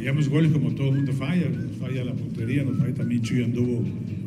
fallamos 0.00 0.30
goles 0.30 0.50
como 0.50 0.70
todo 0.74 0.88
el 0.88 0.94
mundo 0.94 1.12
falla, 1.12 1.46
nos 1.50 1.76
falla 1.76 2.02
la 2.04 2.14
puntería, 2.14 2.64
nos 2.64 2.78
falla 2.78 2.94
también 2.94 3.20
Chuy 3.20 3.42
anduvo 3.42 3.84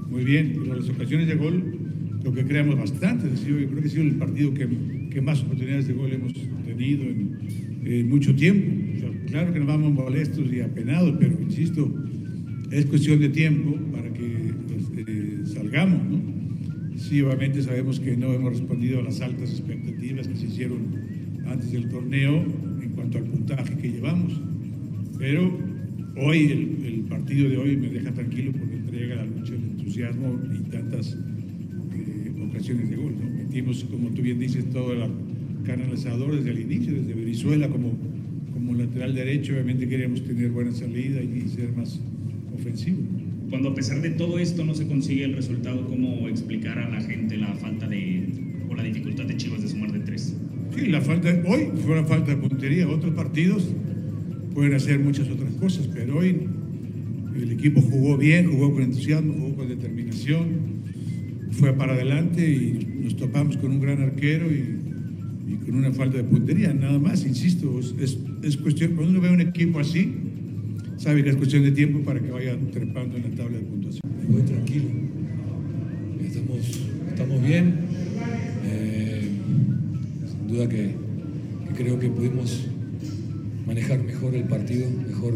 muy 0.07 0.23
bien, 0.23 0.53
pero 0.61 0.75
las 0.75 0.87
ocasiones 0.87 1.27
de 1.27 1.33
gol 1.33 1.79
lo 2.23 2.31
que 2.31 2.45
creamos 2.45 2.77
bastante, 2.77 3.27
yo 3.43 3.55
creo 3.55 3.81
que 3.81 3.87
ha 3.87 3.89
sido 3.89 4.03
el 4.03 4.11
partido 4.13 4.53
que, 4.53 4.67
que 5.09 5.19
más 5.19 5.41
oportunidades 5.41 5.87
de 5.87 5.93
gol 5.93 6.13
hemos 6.13 6.33
tenido 6.63 7.03
en, 7.03 7.39
en 7.85 8.07
mucho 8.07 8.35
tiempo. 8.35 8.71
Claro 9.25 9.51
que 9.51 9.59
nos 9.59 9.67
vamos 9.67 9.91
molestos 9.91 10.45
y 10.53 10.61
apenados, 10.61 11.15
pero 11.19 11.35
insisto, 11.41 11.91
es 12.69 12.85
cuestión 12.85 13.19
de 13.19 13.29
tiempo 13.29 13.75
para 13.91 14.13
que 14.13 14.53
pues, 14.67 15.07
eh, 15.07 15.39
salgamos, 15.45 16.03
¿no? 16.07 16.21
Sí, 16.97 17.19
obviamente 17.21 17.63
sabemos 17.63 17.99
que 17.99 18.15
no 18.15 18.31
hemos 18.31 18.51
respondido 18.51 18.99
a 18.99 19.01
las 19.01 19.21
altas 19.21 19.49
expectativas 19.49 20.27
que 20.27 20.35
se 20.35 20.45
hicieron 20.45 20.81
antes 21.47 21.71
del 21.71 21.89
torneo 21.89 22.45
en 22.79 22.89
cuanto 22.91 23.17
al 23.17 23.23
puntaje 23.23 23.75
que 23.75 23.91
llevamos. 23.91 24.39
Pero 25.23 25.57
hoy, 26.17 26.51
el, 26.51 26.85
el 26.85 26.99
partido 27.07 27.47
de 27.47 27.55
hoy 27.55 27.77
me 27.77 27.87
deja 27.87 28.11
tranquilo 28.11 28.51
porque 28.51 28.75
entrega 28.75 29.15
la 29.15 29.25
lucha, 29.25 29.53
el 29.53 29.63
entusiasmo 29.63 30.37
y 30.53 30.69
tantas 30.69 31.17
eh, 31.95 32.33
ocasiones 32.49 32.89
de 32.89 32.97
gol. 32.97 33.13
¿no? 33.17 33.29
Metimos, 33.29 33.85
como 33.85 34.09
tú 34.09 34.21
bien 34.21 34.37
dices, 34.37 34.69
toda 34.69 34.95
la 34.95 35.09
carne 35.63 35.85
al 35.85 35.93
asador 35.93 36.35
desde 36.35 36.49
el 36.49 36.59
inicio, 36.59 36.91
desde 36.91 37.13
Venezuela 37.13 37.69
como, 37.69 37.93
como 38.53 38.73
lateral 38.73 39.15
derecho. 39.15 39.53
Obviamente 39.53 39.87
queríamos 39.87 40.25
tener 40.25 40.51
buena 40.51 40.73
salida 40.73 41.21
y 41.23 41.47
ser 41.47 41.71
más 41.71 42.01
ofensivo. 42.53 42.97
Cuando 43.49 43.69
a 43.69 43.75
pesar 43.75 44.01
de 44.01 44.09
todo 44.09 44.39
esto 44.39 44.65
no 44.65 44.75
se 44.75 44.87
consigue 44.87 45.23
el 45.23 45.37
resultado, 45.37 45.87
¿cómo 45.87 46.27
explicar 46.27 46.77
a 46.79 46.89
la 46.89 46.99
gente 46.99 47.37
la 47.37 47.55
falta 47.55 47.87
de 47.87 48.27
o 48.69 48.75
la 48.75 48.83
dificultad 48.83 49.23
de 49.23 49.37
Chivas 49.37 49.61
de 49.61 49.69
sumar 49.69 49.93
de 49.93 49.99
tres? 49.99 50.35
Sí, 50.75 50.87
la 50.87 50.99
falta, 50.99 51.29
hoy 51.47 51.69
fue 51.81 51.97
una 51.97 52.03
falta 52.03 52.35
de 52.35 52.41
puntería. 52.41 52.89
Otros 52.89 53.13
partidos 53.13 53.73
pueden 54.53 54.73
hacer 54.73 54.99
muchas 54.99 55.29
otras 55.29 55.53
cosas, 55.55 55.89
pero 55.93 56.19
hoy 56.19 56.47
el 57.35 57.51
equipo 57.51 57.81
jugó 57.81 58.17
bien, 58.17 58.51
jugó 58.51 58.73
con 58.73 58.83
entusiasmo, 58.83 59.33
jugó 59.33 59.55
con 59.55 59.67
determinación, 59.67 60.47
fue 61.51 61.73
para 61.73 61.93
adelante 61.93 62.47
y 62.47 63.03
nos 63.03 63.15
topamos 63.15 63.57
con 63.57 63.71
un 63.71 63.79
gran 63.79 64.01
arquero 64.01 64.47
y, 64.51 64.79
con 65.65 65.75
una 65.75 65.91
falta 65.91 66.17
de 66.17 66.23
puntería. 66.23 66.73
Nada 66.73 66.99
más, 66.99 67.25
insisto, 67.25 67.79
es, 67.79 67.95
es, 67.99 68.17
es 68.41 68.57
cuestión, 68.57 68.95
cuando 68.95 69.11
uno 69.11 69.21
ve 69.21 69.31
un 69.31 69.41
equipo 69.41 69.79
así, 69.79 70.13
sabe 70.97 71.23
que 71.23 71.29
es 71.29 71.35
cuestión 71.35 71.63
de 71.63 71.71
tiempo 71.71 71.99
para 71.99 72.19
que 72.19 72.31
vaya 72.31 72.57
trepando 72.71 73.17
en 73.17 73.23
la 73.23 73.29
tabla 73.29 73.57
de 73.57 73.63
puntuación. 73.63 74.01
Muy 74.27 74.41
tranquilo. 74.41 74.85
Estamos, 77.09 77.43
bien. 77.45 77.75
Eh, 78.65 79.29
sin 80.27 80.47
duda 80.47 80.67
que 80.67 80.95
creo 81.75 81.99
que 81.99 82.09
pudimos 82.09 82.67
manejar 83.65 84.03
mejor 84.03 84.35
el 84.35 84.43
partido, 84.43 84.89
mejor 85.07 85.33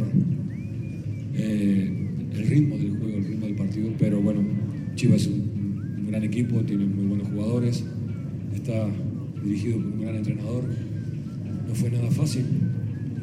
eh, 1.35 1.91
el 2.33 2.47
ritmo 2.47 2.77
del 2.77 2.97
juego, 2.97 3.17
el 3.17 3.25
ritmo 3.25 3.45
del 3.45 3.55
partido. 3.55 3.89
Pero 3.97 4.21
bueno, 4.21 4.41
Chivas 4.95 5.21
es 5.21 5.27
un, 5.27 6.07
gran 6.07 6.23
equipo, 6.23 6.61
tiene 6.61 6.85
muy 6.85 7.05
buenos 7.05 7.27
jugadores, 7.27 7.83
está 8.55 8.87
dirigido 9.43 9.77
por 9.77 9.91
un 9.91 10.01
gran 10.01 10.15
entrenador. 10.15 10.63
No 11.67 11.75
fue 11.75 11.91
nada 11.91 12.09
fácil, 12.11 12.45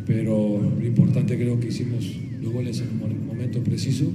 pero 0.06 0.60
lo 0.78 0.87
importante 0.87 1.36
creo 1.36 1.59
que 1.59 1.69
hicimos 1.69 2.15
los 2.42 2.53
goles 2.53 2.81
en 2.81 3.03
un 3.03 3.26
momento 3.26 3.62
preciso 3.65 4.12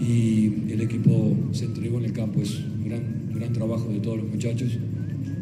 y 0.00 0.72
el 0.72 0.80
equipo 0.80 1.36
se 1.52 1.66
entregó 1.66 1.98
en 1.98 2.06
el 2.06 2.12
campo. 2.12 2.42
Es 2.42 2.58
un 2.58 2.84
gran, 2.88 3.02
gran 3.32 3.52
trabajo 3.52 3.88
de 3.90 4.00
todos 4.00 4.18
los 4.18 4.28
muchachos 4.28 4.76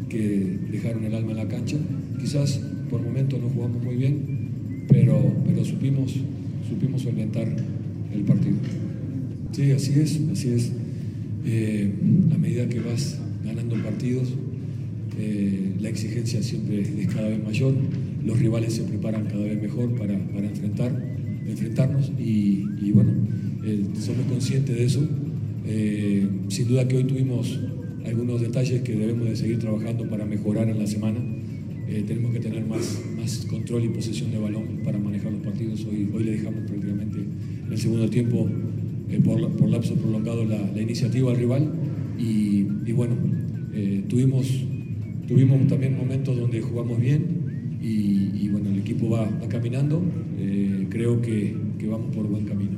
que 0.09 0.59
dejaron 0.71 1.03
el 1.05 1.15
alma 1.15 1.31
en 1.31 1.37
la 1.37 1.47
cancha. 1.47 1.77
Quizás 2.19 2.61
por 2.89 3.01
momentos 3.01 3.41
no 3.41 3.49
jugamos 3.49 3.83
muy 3.83 3.95
bien, 3.95 4.36
pero, 4.87 5.33
pero 5.45 5.65
supimos, 5.65 6.15
supimos 6.67 7.01
solventar 7.01 7.47
el 8.13 8.21
partido. 8.21 8.57
Sí, 9.51 9.71
así 9.71 9.99
es, 9.99 10.19
así 10.31 10.49
es. 10.49 10.71
Eh, 11.45 11.89
a 12.33 12.37
medida 12.37 12.67
que 12.67 12.79
vas 12.79 13.19
ganando 13.43 13.81
partidos, 13.83 14.33
eh, 15.17 15.71
la 15.79 15.89
exigencia 15.89 16.43
siempre 16.43 16.81
es 16.81 17.07
cada 17.07 17.29
vez 17.29 17.43
mayor, 17.43 17.73
los 18.25 18.39
rivales 18.39 18.73
se 18.73 18.83
preparan 18.83 19.25
cada 19.25 19.45
vez 19.45 19.61
mejor 19.61 19.95
para, 19.95 20.17
para 20.27 20.47
enfrentar, 20.47 20.91
enfrentarnos 21.47 22.11
y, 22.19 22.91
bueno, 22.91 23.11
eh, 23.65 23.83
somos 23.99 24.25
conscientes 24.27 24.75
de 24.75 24.85
eso. 24.85 25.07
Sin 26.47 26.67
duda 26.67 26.87
que 26.87 26.97
hoy 26.97 27.03
tuvimos 27.03 27.59
algunos 28.05 28.41
detalles 28.41 28.81
que 28.81 28.95
debemos 28.95 29.27
de 29.27 29.35
seguir 29.35 29.59
trabajando 29.59 30.09
para 30.09 30.25
mejorar 30.25 30.69
en 30.69 30.79
la 30.79 30.87
semana. 30.87 31.19
Eh, 31.89 32.03
tenemos 32.05 32.33
que 32.33 32.39
tener 32.39 32.65
más, 32.65 33.01
más 33.15 33.45
control 33.45 33.85
y 33.85 33.89
posesión 33.89 34.29
de 34.31 34.39
balón 34.39 34.81
para 34.83 34.97
manejar 34.97 35.31
los 35.31 35.41
partidos. 35.41 35.85
Hoy, 35.85 36.09
hoy 36.13 36.23
le 36.25 36.31
dejamos 36.31 36.61
prácticamente 36.67 37.19
el 37.71 37.77
segundo 37.77 38.09
tiempo 38.09 38.49
eh, 39.09 39.21
por, 39.23 39.49
por 39.51 39.69
lapso 39.69 39.95
prolongado 39.95 40.43
la, 40.43 40.81
iniciativa 40.81 41.31
al 41.31 41.37
rival 41.37 41.71
y, 42.19 42.63
bueno, 42.91 43.15
eh, 43.73 44.03
tuvimos, 44.07 44.65
tuvimos 45.27 45.65
también 45.67 45.95
momentos 45.95 46.37
donde 46.37 46.61
jugamos 46.61 46.99
bien 46.99 47.77
y, 47.81 48.49
bueno, 48.49 48.69
el 48.69 48.79
equipo 48.79 49.09
va, 49.09 49.29
va 49.29 49.47
caminando, 49.47 50.01
creo 50.89 51.21
que 51.21 51.55
vamos 51.87 52.13
por 52.13 52.27
buen 52.27 52.43
camino. 52.45 52.77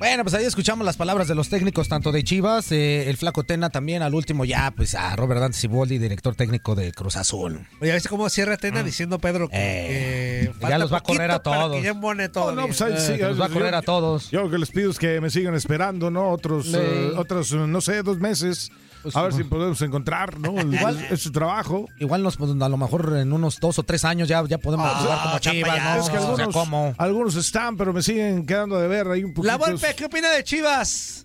Bueno, 0.00 0.22
pues 0.24 0.32
ahí 0.34 0.46
escuchamos 0.46 0.86
las 0.86 0.96
palabras 0.96 1.28
de 1.28 1.34
los 1.34 1.50
técnicos, 1.50 1.88
tanto 1.90 2.10
de 2.10 2.24
Chivas, 2.24 2.72
eh, 2.72 3.10
el 3.10 3.18
Flaco 3.18 3.44
Tena 3.44 3.68
también, 3.68 4.00
al 4.00 4.14
último 4.14 4.46
ya, 4.46 4.70
pues 4.74 4.94
a 4.94 5.14
Robert 5.14 5.42
Dante 5.42 5.58
Siboldi, 5.58 5.98
director 5.98 6.34
técnico 6.34 6.74
de 6.74 6.90
Cruz 6.92 7.16
Azul. 7.16 7.60
Oye, 7.82 7.92
¿viste 7.92 8.08
cómo 8.08 8.26
cierra 8.30 8.56
Tena 8.56 8.82
diciendo 8.82 9.18
Pedro 9.18 9.50
que, 9.50 9.56
Eh, 9.58 10.52
que 10.58 10.68
ya 10.68 10.78
los 10.78 10.90
va 10.90 10.98
a 10.98 11.02
correr 11.02 11.30
a 11.30 11.40
todos. 11.40 11.76
Que 11.76 11.82
ya 11.82 11.92
todo. 12.30 12.52
No, 12.52 12.56
bien? 12.62 12.68
pues 12.68 12.80
ahí 12.80 12.94
sí, 12.96 13.18
que 13.18 13.24
nos 13.24 13.38
va 13.38 13.44
a 13.46 13.48
correr 13.50 13.72
yo- 13.72 13.76
a 13.78 13.82
todos. 13.82 14.30
Yo 14.30 14.40
lo 14.44 14.50
que 14.50 14.56
les 14.56 14.70
pido 14.70 14.90
es 14.90 14.98
que 14.98 15.20
me 15.20 15.28
sigan 15.28 15.54
esperando, 15.54 16.10
¿no? 16.10 16.30
Otros, 16.30 16.68
Sí. 16.68 16.76
eh, 16.76 17.12
otros, 17.16 17.52
eh, 17.52 17.56
no 17.56 17.82
sé, 17.82 18.02
dos 18.02 18.18
meses. 18.18 18.72
Pues, 19.02 19.16
a 19.16 19.22
ver 19.22 19.32
si 19.32 19.44
podemos 19.44 19.80
encontrar, 19.82 20.38
¿no? 20.38 20.52
Igual- 20.60 21.06
ese 21.10 21.30
trabajo. 21.30 21.86
Igual 21.98 22.22
nos, 22.22 22.36
pues, 22.36 22.50
a 22.60 22.68
lo 22.68 22.76
mejor 22.76 23.16
en 23.16 23.32
unos 23.32 23.58
dos 23.60 23.78
o 23.78 23.82
tres 23.82 24.04
años 24.04 24.28
ya, 24.28 24.44
ya 24.46 24.58
podemos 24.58 24.86
Ah, 24.90 24.98
jugar 25.00 25.18
como 25.22 25.38
chapa 25.38 25.54
Chivas. 25.56 25.82
¿no? 25.82 26.02
es 26.02 26.10
que 26.10 26.16
O 26.18 26.20
sea, 26.20 26.28
algunos, 26.30 26.54
¿cómo? 26.54 26.94
algunos 26.98 27.36
están, 27.36 27.76
pero 27.76 27.92
me 27.92 28.02
siguen 28.02 28.44
quedando 28.46 28.78
de 28.78 28.88
ver 28.88 29.06
ahí 29.08 29.24
un 29.24 29.32
poquito. 29.32 29.50
La 29.52 29.56
Volpe, 29.56 29.94
¿qué 29.96 30.04
opina 30.04 30.30
de 30.30 30.44
Chivas? 30.44 31.24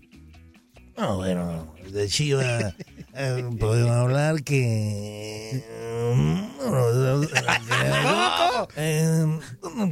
No, 0.98 1.18
bueno, 1.18 1.76
de 1.92 2.08
Chivas 2.08 2.74
eh, 3.14 3.50
podemos 3.60 3.92
hablar 3.92 4.42
que... 4.44 5.64
Eh, 8.78 9.40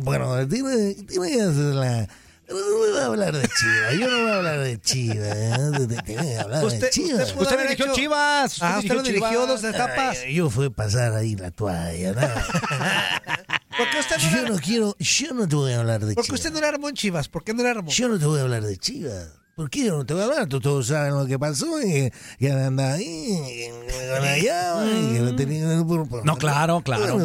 bueno, 0.02 0.48
tiene, 0.48 0.96
tiene 1.06 1.28
que 1.32 2.08
No 2.54 2.78
voy 2.78 2.98
a 3.00 3.06
hablar 3.06 3.36
de 3.36 3.48
Chivas, 3.48 3.94
yo 4.00 4.08
no 4.10 4.22
voy 4.24 4.32
a 4.32 4.36
hablar 4.36 4.60
de 4.60 4.80
Chivas, 4.80 5.18
¿eh? 5.38 6.38
Hablar 6.40 6.64
Usted- 6.66 6.80
de 6.82 6.90
Chivas. 6.92 7.30
usted 7.30 7.42
Usted 7.42 7.62
dirigió 7.64 7.86
hecho- 7.86 7.96
Chivas. 7.96 8.62
Ah, 8.62 8.76
usted 8.80 8.94
lo 8.96 9.02
dirigió 9.04 9.48
dos 9.48 9.64
etapas. 9.64 10.20
Ay, 10.24 10.36
yo 10.36 10.50
fui 10.50 10.68
a 10.68 10.70
pasar 10.70 11.14
ahí 11.14 11.36
la 11.36 11.52
toalla, 11.52 12.14
¿no? 12.14 12.22
Porque 13.78 14.00
usted 14.00 14.18
no 14.18 14.30
Yo 14.32 14.38
era, 14.40 14.50
no 14.50 14.60
quiero, 14.60 14.96
yo 15.00 15.34
no 15.34 15.48
te 15.48 15.56
voy 15.56 15.74
a 15.74 15.80
hablar 15.80 16.06
de 16.06 16.14
porque 16.14 16.28
Chivas. 16.28 16.40
usted 16.42 16.52
no 16.52 16.60
era 16.60 16.68
armó 16.70 16.90
en 16.90 16.96
Chivas. 16.96 17.28
¿Por 17.28 17.44
qué 17.44 17.54
no 17.56 17.62
era 17.62 17.72
armó? 17.72 17.90
Yo 17.90 18.08
no 18.08 18.20
te 18.20 18.26
voy 18.26 18.40
a 18.40 18.44
hablar 18.44 18.62
de 18.64 18.78
Chivas. 18.78 19.30
¿Por 19.56 19.70
qué 19.70 19.86
yo 19.86 19.98
no 19.98 20.06
te 20.06 20.16
voy 20.16 20.24
a 20.24 20.26
hablar? 20.26 20.48
Tú 20.48 20.60
todos 20.60 20.88
saben 20.88 21.14
lo 21.14 21.28
que 21.28 21.38
pasó 21.38 21.80
y 21.80 22.12
que, 22.40 22.52
anda 22.52 22.94
ahí, 22.94 23.06
y 23.06 24.42
llave, 24.44 24.92
y 25.00 25.14
que 25.14 25.20
no 25.20 25.36
tenía... 25.36 25.84
por- 25.88 26.10
por- 26.10 26.26
No, 26.26 26.38
claro, 26.38 26.82
claro. 26.82 27.20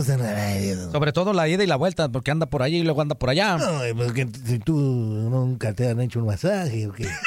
Sobre 0.92 1.12
todo 1.14 1.32
la 1.32 1.48
ida 1.48 1.64
y 1.64 1.66
la 1.66 1.76
vuelta, 1.76 2.10
porque 2.10 2.30
anda 2.30 2.44
por 2.44 2.62
allí 2.62 2.78
y 2.78 2.82
luego 2.82 3.00
anda 3.00 3.14
por 3.14 3.30
allá. 3.30 3.56
No, 3.56 3.80
porque 3.96 4.28
si 4.46 4.58
tú 4.58 4.76
nunca 4.76 5.72
te 5.72 5.88
han 5.88 6.00
hecho 6.02 6.18
un 6.20 6.26
masaje 6.26 6.86
o 6.86 6.92
qué. 6.92 7.08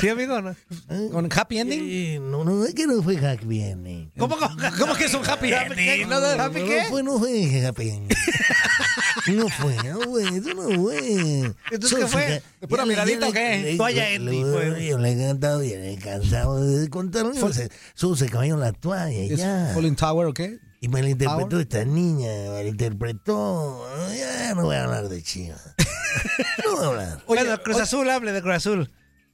Sí, 0.00 0.08
amigo, 0.08 0.40
¿no? 0.40 0.50
¿Eh? 0.50 1.08
¿Con 1.12 1.28
happy 1.32 1.58
ending? 1.58 1.80
Eh, 1.88 2.18
no, 2.20 2.44
no, 2.44 2.64
es 2.64 2.74
que 2.74 2.86
no 2.86 3.02
fue 3.02 3.16
happy 3.24 3.60
ending. 3.60 4.10
¿Cómo, 4.18 4.36
cómo, 4.36 4.56
¿Cómo 4.78 4.94
que 4.94 5.04
es 5.04 5.14
un 5.14 5.24
happy 5.28 5.52
ending? 5.52 6.08
¿No, 6.08 6.20
no, 6.20 6.42
¿Happy 6.42 6.60
no, 6.60 6.66
qué? 6.66 6.82
No 6.82 6.88
fue, 6.90 7.02
no 7.02 7.18
fue 7.18 7.66
happy 7.66 7.88
ending. 7.90 8.16
No 9.26 9.48
fue, 9.48 9.74
no 9.84 10.00
fue, 10.02 10.22
eso 10.24 10.52
no 10.54 10.82
fue. 10.82 11.54
¿Entonces 11.70 11.98
qué 11.98 12.06
fue? 12.08 12.42
¿De 12.60 12.68
pura 12.68 12.84
miradita 12.84 13.28
o 13.28 13.32
qué? 13.32 13.74
Toalla 13.78 14.10
ending, 14.14 14.52
fue. 14.52 14.86
Yo 14.86 14.98
le 14.98 15.12
he 15.12 15.26
cantado 15.26 15.60
bien, 15.60 15.82
he 15.84 15.96
cansado 15.98 16.64
de 16.64 16.88
contarlo. 16.90 17.34
Se, 17.52 17.68
se 18.16 18.28
cayó 18.28 18.56
la 18.56 18.72
toalla 18.72 19.10
y 19.10 19.32
¿Es 19.32 19.38
ya. 19.38 19.70
Falling 19.74 19.96
Tower 19.96 20.26
o 20.26 20.32
qué? 20.34 20.58
Y 20.80 20.88
me 20.88 21.02
la 21.02 21.08
interpretó 21.10 21.48
Power? 21.50 21.62
esta 21.62 21.84
niña, 21.84 22.28
me 22.52 22.62
la 22.62 22.68
interpretó. 22.68 23.86
Ya 24.16 24.54
no 24.54 24.62
voy 24.64 24.76
a 24.76 24.84
hablar 24.84 25.08
de 25.08 25.22
Chivas. 25.22 25.74
No 26.64 26.76
voy 26.76 26.84
a 26.84 26.88
hablar. 26.88 27.22
bueno, 27.26 27.62
Cruz 27.62 27.78
Azul, 27.80 28.08
hable 28.08 28.32
de 28.32 28.40
Cruz 28.40 28.54
Azul. 28.54 28.90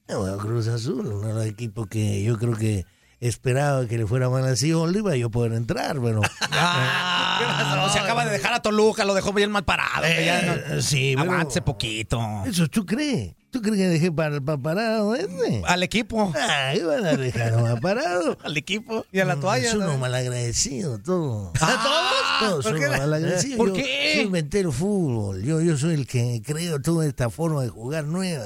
No, 0.09 0.19
bueno, 0.19 0.37
Cruz 0.37 0.67
Azul, 0.67 1.05
uno 1.07 1.27
de 1.27 1.33
los 1.33 1.45
equipos 1.45 1.87
que 1.87 2.23
yo 2.23 2.37
creo 2.37 2.53
que 2.55 2.85
esperaba 3.19 3.85
que 3.87 3.97
le 3.99 4.07
fuera 4.07 4.29
mal 4.29 4.43
así, 4.45 4.69
iba 4.69 5.15
yo 5.15 5.29
poder 5.29 5.53
entrar, 5.53 5.99
pero. 6.01 6.21
Ah, 6.53 7.89
se 7.91 7.99
acaba 7.99 8.25
de 8.25 8.31
dejar 8.31 8.53
a 8.53 8.61
Toluca, 8.61 9.03
lo 9.05 9.13
dejó 9.13 9.33
bien 9.33 9.51
mal 9.51 9.63
parado. 9.63 10.03
que 10.03 10.25
ya 10.25 10.41
no- 10.41 10.53
Eh, 10.77 10.81
sí, 10.81 11.15
pero- 11.17 11.65
poquito. 11.65 12.19
Eso 12.45 12.67
tú 12.67 12.85
crees. 12.85 13.33
¿Tú 13.51 13.61
crees 13.61 13.77
que 13.77 13.87
dejé 13.89 14.11
para, 14.13 14.39
para 14.39 14.57
parado 14.57 15.13
ese? 15.13 15.61
Al 15.65 15.83
equipo. 15.83 16.31
Ah, 16.39 16.73
iban 16.73 17.05
a 17.05 17.17
dejar 17.17 17.61
más 17.61 17.81
parado. 17.81 18.37
Al 18.43 18.55
equipo. 18.55 19.05
Y 19.11 19.19
a 19.19 19.25
la 19.25 19.35
toalla. 19.39 19.69
Son 19.71 19.79
¿no? 19.81 19.85
unos 19.87 19.99
malagradecidos, 19.99 21.03
todos. 21.03 21.51
Ah, 21.59 22.37
Todos 22.39 22.65
¿por 22.65 22.79
son 22.79 22.89
malagradecidos. 22.91 23.57
¿Por 23.57 23.67
Yo- 23.69 23.73
qué? 23.75 24.13
Yo 24.15 24.21
inventé 24.21 24.61
el 24.61 24.71
fútbol. 24.71 25.43
Yo, 25.43 25.59
yo 25.61 25.77
soy 25.77 25.95
el 25.95 26.07
que 26.07 26.41
creo 26.45 26.81
toda 26.81 27.05
esta 27.05 27.29
forma 27.29 27.61
de 27.63 27.67
jugar 27.69 28.05
nueva. 28.05 28.45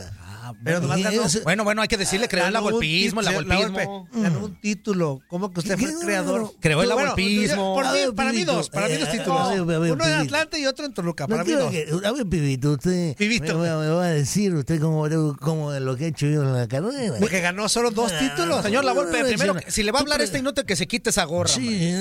Pero 0.63 0.79
nomás 0.81 1.01
ganó- 1.01 1.23
Bueno, 1.43 1.63
bueno, 1.63 1.81
hay 1.81 1.87
que 1.87 1.97
decirle, 1.97 2.27
creó 2.27 2.45
el 2.47 2.59
golpismo, 2.59 3.21
el 3.21 3.33
golpismo. 3.33 3.55
Volpe, 4.09 4.19
Ganó 4.21 4.45
un 4.45 4.59
título. 4.61 5.21
¿Cómo 5.27 5.51
que 5.51 5.59
usted 5.59 5.77
fue 5.77 5.89
el 5.89 5.95
creador? 5.99 6.51
Creó 6.59 6.81
el 6.83 6.89
Bueno, 6.89 7.07
golpismo. 7.09 7.75
Por 7.75 7.85
A 7.85 7.91
mí, 7.91 7.99
ver, 7.99 8.13
para 8.13 8.31
mí 8.33 8.43
dos, 8.43 8.69
para 8.69 8.87
mí 8.87 8.93
eh, 8.93 8.97
dos 8.99 9.09
a 9.09 9.11
títulos. 9.11 9.59
Uno 9.91 10.05
en. 10.05 10.13
Atlanta 10.13 10.57
y 10.57 10.65
otro 10.65 10.85
en 10.85 10.93
Toluca. 10.93 11.27
Para 11.27 11.43
mí 11.43 11.51
dos. 11.51 11.73
a 12.05 12.11
ver, 12.11 12.25
pibito, 12.27 12.71
usted. 12.71 13.15
Me, 13.19 13.39
va 13.49 14.05
a 14.05 14.09
decir 14.09 14.53
usted 14.53 14.79
cómo, 14.79 15.07
cómo 15.39 15.71
lo 15.73 15.95
que 15.95 16.05
he 16.05 16.07
hecho 16.09 16.27
yo 16.27 16.43
en 16.43 16.53
la 16.53 16.67
carrera. 16.67 17.15
Porque 17.19 17.39
ganó 17.41 17.67
solo 17.69 17.91
dos 17.91 18.11
Ah, 18.13 18.19
títulos. 18.19 18.63
Señor 18.63 18.83
La 18.85 18.93
Volpe, 18.93 19.23
primero, 19.23 19.55
si 19.67 19.83
le 19.83 19.91
va 19.91 19.99
a 19.99 20.01
hablar 20.01 20.21
este 20.21 20.39
inútil, 20.39 20.65
que 20.65 20.75
se 20.75 20.87
quite 20.87 21.09
esa 21.09 21.23
gorra. 21.25 21.49
Sí, 21.49 21.93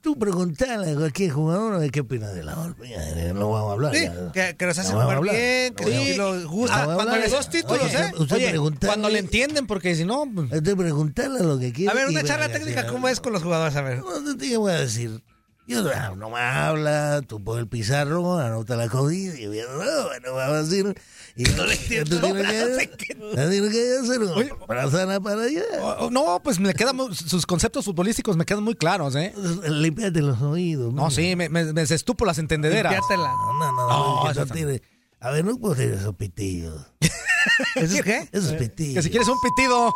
tú 0.00 0.18
preguntale 0.18 0.92
a 0.92 0.94
cualquier 0.94 1.30
jugador 1.30 1.78
ver 1.78 1.90
qué 1.90 2.00
opina 2.00 2.28
de 2.28 2.44
la 2.44 2.54
Volpe. 2.54 2.90
No 3.34 3.50
vamos 3.50 3.70
a 3.70 3.72
hablar. 3.72 3.92
Que, 4.32 4.66
nos 4.66 4.78
hace 4.78 4.92
jugar 4.92 5.16
hablar. 5.16 5.34
bien, 5.34 5.74
que 5.74 6.14
lo 6.16 6.48
gusta. 6.48 6.82
No 6.82 6.88
vamos 6.88 6.92
a 6.92 7.04
Cuando 7.06 7.16
le 7.16 7.28
dos 7.28 7.48
títulos, 7.50 7.85
Oye, 7.86 7.98
¿eh? 8.06 8.12
Usted 8.18 8.36
Oye, 8.36 8.76
cuando 8.86 9.08
le 9.08 9.18
entienden, 9.18 9.66
porque 9.66 9.94
si 9.94 10.04
no... 10.04 10.24
pues, 10.32 10.52
Usted 10.52 10.76
preguntarle 10.76 11.42
lo 11.42 11.58
que 11.58 11.72
quiera. 11.72 11.92
A 11.92 11.94
ver, 11.94 12.08
una 12.08 12.22
charla 12.22 12.48
técnica. 12.50 12.86
¿cómo 12.86 13.08
es 13.08 13.20
con 13.20 13.32
los 13.32 13.42
jugadores? 13.42 13.76
A 13.76 13.82
ver. 13.82 13.98
No 13.98 14.36
te 14.36 14.56
voy 14.56 14.72
a 14.72 14.76
decir. 14.80 15.22
Yo 15.68 15.82
no, 15.82 16.14
no 16.14 16.30
me 16.30 16.38
habla, 16.38 17.22
tú 17.26 17.42
pones 17.42 17.62
el 17.62 17.68
pizarro, 17.68 18.38
anota 18.38 18.76
la 18.76 18.88
comida 18.88 19.34
y 19.36 19.42
yo 19.42 19.68
no, 19.68 19.82
no 19.82 20.08
me 20.22 20.30
va 20.30 20.46
a 20.46 20.62
decir. 20.62 20.94
Y 21.34 21.42
no 21.56 21.66
le 21.66 21.74
entiendo. 21.74 22.20
Tú 22.20 22.26
tienes 22.32 22.88
que, 22.96 23.14
tienes 23.16 23.72
que 23.72 23.98
hacer 24.00 25.20
para 25.20 25.42
allá. 25.42 25.62
oh, 25.98 26.08
No, 26.08 26.40
pues 26.40 26.60
me 26.60 26.72
quedan 26.72 26.96
sus 27.12 27.46
conceptos 27.46 27.84
futbolísticos 27.84 28.36
me 28.36 28.44
quedan 28.44 28.62
muy 28.62 28.76
claros, 28.76 29.16
¿eh? 29.16 29.34
Limpiate 29.68 30.22
los 30.22 30.40
oídos. 30.40 30.94
No, 30.94 31.10
sí, 31.10 31.34
me, 31.34 31.48
me, 31.48 31.64
me 31.72 31.84
destupo 31.84 32.24
las 32.24 32.38
entendederas. 32.38 32.92
Limpiátela. 32.92 33.28
No, 33.32 33.52
no, 33.58 33.72
no. 33.72 33.88
No, 34.24 34.32
no 34.34 34.46
tiene- 34.46 34.80
A 35.26 35.30
ver, 35.32 35.44
no 35.44 35.56
puedo 35.58 35.74
hacer 35.74 35.92
esos 35.92 36.14
pitillos. 36.14 36.86
¿Eso 37.74 37.96
es 37.96 38.02
qué? 38.02 38.28
Esos 38.32 38.52
pitillos. 38.52 38.94
Que 38.96 39.02
si 39.02 39.10
quieres 39.10 39.28
un 39.28 39.38
pitido. 39.40 39.92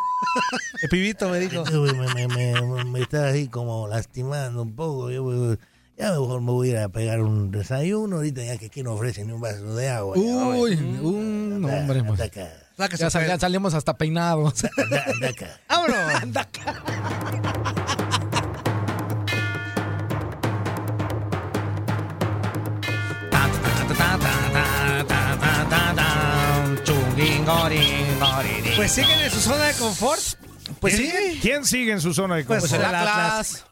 El 0.82 0.88
pibito 0.88 1.28
me 1.28 1.38
dijo. 1.38 1.64
Me, 1.64 1.92
me, 1.92 2.28
me, 2.28 2.60
me- 2.62 2.84
me 2.84 3.00
está 3.00 3.28
así 3.28 3.48
como 3.48 3.86
lastimando 3.88 4.62
un 4.62 4.74
poco. 4.74 5.10
Yo, 5.10 5.22
voy- 5.22 5.58
ya 5.96 6.10
mejor 6.12 6.40
me 6.40 6.50
voy 6.50 6.68
a 6.68 6.72
ir 6.72 6.78
a 6.78 6.88
pegar 6.88 7.20
un 7.20 7.50
desayuno 7.50 8.16
ahorita, 8.16 8.42
ya 8.42 8.56
que 8.56 8.66
aquí 8.66 8.82
no 8.82 8.94
ofrecen 8.94 9.26
ni 9.28 9.32
un 9.34 9.40
vaso 9.40 9.74
de 9.76 9.88
agua. 9.90 10.16
Uy, 10.16 10.72
un 11.02 11.52
Anda, 11.64 11.78
hombre. 11.78 11.98
anda 12.00 12.08
pues. 12.08 12.20
acá. 12.22 12.48
Ya, 12.96 13.10
sal- 13.10 13.22
ya 13.24 13.28
pues. 13.28 13.40
salimos 13.40 13.74
hasta 13.74 13.96
peinados. 13.98 14.64
Anda, 15.68 16.16
anda 16.22 16.40
acá. 16.40 16.82
Pues 28.76 28.92
siguen 28.92 29.18
en 29.20 29.30
su 29.30 29.40
zona 29.40 29.64
de 29.66 29.74
confort. 29.74 30.20
Pues 30.80 30.96
sí. 30.96 31.38
¿Quién 31.42 31.64
sigue 31.64 31.92
en 31.92 32.00
su 32.00 32.14
zona 32.14 32.36
de 32.36 32.44
Pues 32.44 32.62
confort? 32.62 32.80
el 32.80 32.86
Atlas. 32.94 33.64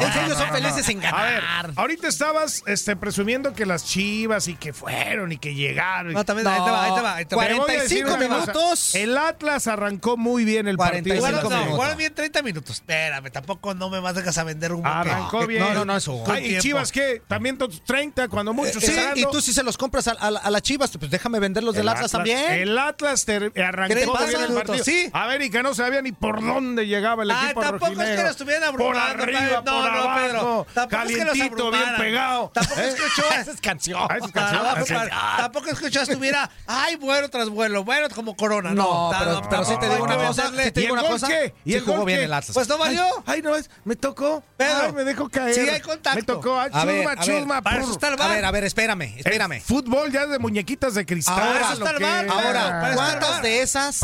Es 0.00 0.10
que 0.12 0.24
ellos 0.24 0.38
son 0.38 0.48
felices 0.50 0.86
sin 0.86 1.04
A 1.04 1.22
ver, 1.24 1.40
ganar. 1.42 1.72
ahorita 1.76 2.08
estabas 2.08 2.62
este, 2.66 2.96
presumiendo 2.96 3.52
que 3.54 3.66
las 3.66 3.84
chivas 3.84 4.48
y 4.48 4.54
que 4.56 4.72
fueron 4.72 5.32
y 5.32 5.38
que 5.38 5.54
llegaron. 5.54 6.12
No, 6.12 6.24
también, 6.24 6.46
ahí 6.48 6.62
te 6.64 6.70
va, 6.70 6.84
ahí 6.84 6.94
te 6.94 7.00
va. 7.00 7.14
Ahí 7.16 7.24
te 7.24 7.36
va. 7.36 7.46
Te 7.46 7.54
voy 7.54 7.70
a 7.76 7.82
decir 7.82 8.04
45 8.04 8.08
una 8.08 8.28
cosa. 8.28 8.52
minutos. 8.52 8.94
El 8.94 9.16
Atlas 9.18 9.66
arrancó 9.66 10.16
muy 10.16 10.44
bien 10.44 10.68
el 10.68 10.76
45 10.76 11.22
partido. 11.24 11.42
No, 11.50 11.56
minutos. 11.56 11.74
jugaron 11.76 11.98
bien 11.98 12.14
30 12.14 12.42
minutos. 12.42 12.76
Espérame, 12.76 13.30
tampoco 13.30 13.74
no 13.74 13.90
me 13.90 14.00
vas 14.00 14.38
a 14.38 14.44
vender 14.44 14.72
un 14.72 14.86
Arrancó 14.86 15.46
bien. 15.46 15.62
No, 15.62 15.74
no, 15.74 15.84
no, 15.84 15.96
eso. 15.96 16.22
Ay, 16.30 16.56
¿Y. 16.56 16.58
Chivas 16.58 16.92
qué? 16.92 17.22
También 17.26 17.58
tos- 17.58 17.82
30, 17.84 18.28
cuando 18.28 18.52
mucho. 18.52 18.80
Sí, 18.80 18.86
cerrando. 18.86 19.20
y 19.20 19.24
tú 19.30 19.40
si 19.40 19.52
se 19.52 19.62
los 19.62 19.76
compras 19.78 20.08
a, 20.08 20.12
a, 20.12 20.26
a 20.28 20.50
las 20.50 20.62
chivas, 20.62 20.90
pues 20.98 21.10
déjame 21.10 21.38
venderlos 21.40 21.74
del 21.74 21.82
El 21.82 21.88
Atlas, 21.90 22.10
también. 22.12 22.52
El 22.52 22.78
Atlas 22.78 23.26
arrancó 23.28 23.94
¿Qué 23.94 24.00
le 24.00 24.06
pasa, 24.06 24.26
bien 24.26 24.40
el 24.42 24.52
partido. 24.54 24.84
Sí. 24.84 25.10
A 25.12 25.26
ver, 25.26 25.42
y 25.42 25.50
que 25.50 25.62
no 25.62 25.74
sabía 25.74 26.02
ni 26.02 26.12
por 26.12 26.40
dónde 26.44 26.86
llegaba 26.86 27.22
el 27.22 27.30
Ah, 27.30 27.44
equipo 27.46 27.60
tampoco 27.60 28.00
es 28.02 28.16
que 28.16 28.22
lo 28.22 28.28
estuvieran 28.30 28.74
Por 28.76 28.96
abrumando, 28.96 29.24
arriba 29.46 29.62
no, 29.64 29.82
por 29.82 29.92
no, 29.92 29.98
abajo, 29.98 30.66
Pedro. 30.74 30.88
Calientito, 30.88 31.70
bien 31.70 31.84
pegado. 31.98 32.50
Tampoco 32.54 32.80
¿Eh? 32.80 32.88
escuchó. 32.88 33.22
Esa 33.40 33.50
es 33.52 33.60
canción. 33.60 34.00
Ah, 34.10 34.16
esa 34.16 34.26
es 34.26 34.32
canción. 34.32 35.08
Tampoco, 35.36 35.70
escuchó 35.70 36.00
estuviera, 36.02 36.50
ay, 36.66 36.96
vuelo 36.96 37.28
tras 37.28 37.48
vuelo, 37.48 37.84
vuelo 37.84 38.08
como 38.10 38.36
corona. 38.36 38.70
No, 38.70 39.12
No, 39.12 39.18
pero, 39.18 39.32
no, 39.40 39.48
pero 39.48 39.64
sí 39.64 39.74
te 39.78 39.88
digo 39.88 40.04
una 40.04 40.16
cosa. 40.16 40.50
te 40.52 40.68
¿Y 40.68 40.82
digo 40.82 40.92
una 40.94 41.02
cosa. 41.04 41.28
qué? 41.28 41.54
¿Y 41.64 41.74
el 41.74 41.84
jugó 41.84 42.04
bien 42.04 42.18
qué? 42.20 42.24
el 42.24 42.32
Atlas. 42.32 42.54
Pues 42.54 42.68
no 42.68 42.78
valió. 42.78 43.04
Ay, 43.26 43.42
no, 43.42 43.54
es- 43.56 43.70
me 43.84 43.96
tocó. 43.96 44.42
Pedro. 44.56 44.86
Ay, 44.86 44.92
me 44.92 45.04
dejó 45.04 45.28
caer. 45.28 45.54
Sí, 45.54 45.60
hay 45.68 45.80
contacto. 45.80 46.16
Me 46.18 46.22
tocó. 46.22 46.58
Ay, 46.60 46.70
A 46.72 46.84
ver, 46.84 46.96
chusma, 46.96 47.12
a 47.12 47.14
ver, 47.14 47.24
chusma, 47.24 47.62
para 47.62 47.76
eso 47.76 47.84
pur. 47.86 47.92
está 47.94 48.08
el 48.08 48.20
A 48.20 48.28
ver, 48.28 48.44
a 48.44 48.50
ver, 48.50 48.64
espérame, 48.64 49.02
espérame. 49.18 49.60
fútbol 49.60 50.10
ya 50.10 50.26
de 50.26 50.38
muñequitas 50.38 50.94
de 50.94 51.04
cristal. 51.06 51.38
Ahora, 51.40 51.60
eso 51.60 51.72
está 51.74 51.90
el 51.90 51.96
¿o 51.96 51.98
qué? 51.98 52.04
bar, 52.04 52.26
Ahora, 52.30 52.62
Para 52.80 52.90
estar 52.90 52.94
¿cuántas 52.96 53.42
de 53.42 53.62
esas, 53.62 54.00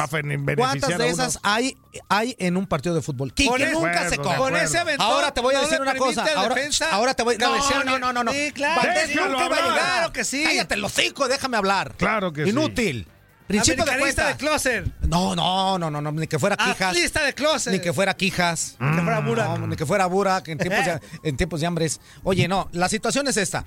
cuántas 0.56 0.99
de 0.99 1.08
esas 1.08 1.38
hay, 1.42 1.76
hay 2.08 2.37
en 2.38 2.56
un 2.56 2.66
partido 2.66 2.94
de 2.94 3.02
fútbol? 3.02 3.32
Con 3.46 3.61
ese- 3.61 3.72
nunca 3.72 4.08
se 4.08 4.18
come. 4.18 4.37
Con 4.37 4.56
ese 4.56 4.78
aventón, 4.78 5.06
Ahora 5.06 5.32
te 5.34 5.40
voy 5.40 5.54
a 5.54 5.61
decir 5.61 5.80
una 5.80 5.94
cosa. 5.94 6.25
Ahora, 6.37 6.56
ahora 6.90 7.14
te 7.14 7.22
voy 7.22 7.37
no, 7.37 7.46
cabecear 7.46 7.84
no, 7.84 7.99
no, 7.99 8.12
no, 8.12 8.25
no. 8.25 8.32
Sí, 8.32 8.52
claro. 8.52 8.82
Valdés 8.82 9.14
nunca 9.14 9.46
iba 9.46 9.56
a 9.56 9.61
llegar. 9.62 9.78
Claro 9.78 10.12
que 10.12 10.25
sí. 10.25 10.44
Cállate 10.44 10.75
el 10.75 10.84
hocico, 10.84 11.28
déjame 11.28 11.56
hablar. 11.56 11.94
Claro 11.96 12.32
que 12.32 12.44
sí. 12.44 12.50
Inútil. 12.50 13.06
Principio 13.46 13.84
de 13.84 13.99
cuenta. 13.99 14.28
de 14.28 14.37
closer. 14.37 14.90
No, 15.02 15.34
no, 15.34 15.78
no, 15.78 15.90
no, 15.90 16.00
no, 16.00 16.12
ni 16.12 16.26
que 16.26 16.38
fuera 16.38 16.56
Quijas. 16.56 16.90
Atlista 16.92 17.22
de 17.22 17.34
closer. 17.34 17.72
Ni 17.72 17.80
que 17.80 17.92
fuera 17.92 18.14
Quijas. 18.14 18.76
Ni 18.78 18.96
que 18.96 19.02
fuera 19.02 19.20
Burak. 19.20 19.58
No, 19.58 19.66
ni 19.66 19.76
que 19.76 19.87
fuera 19.87 20.06
Burak 20.06 20.49
en 20.49 20.58
tiempos 20.58 20.84
de, 20.87 21.00
en 21.22 21.37
tiempos 21.37 21.61
de 21.61 21.66
hambres. 21.66 22.00
Oye, 22.22 22.49
no, 22.49 22.68
la 22.72 22.88
situación 22.88 23.28
es 23.28 23.37
esta. 23.37 23.64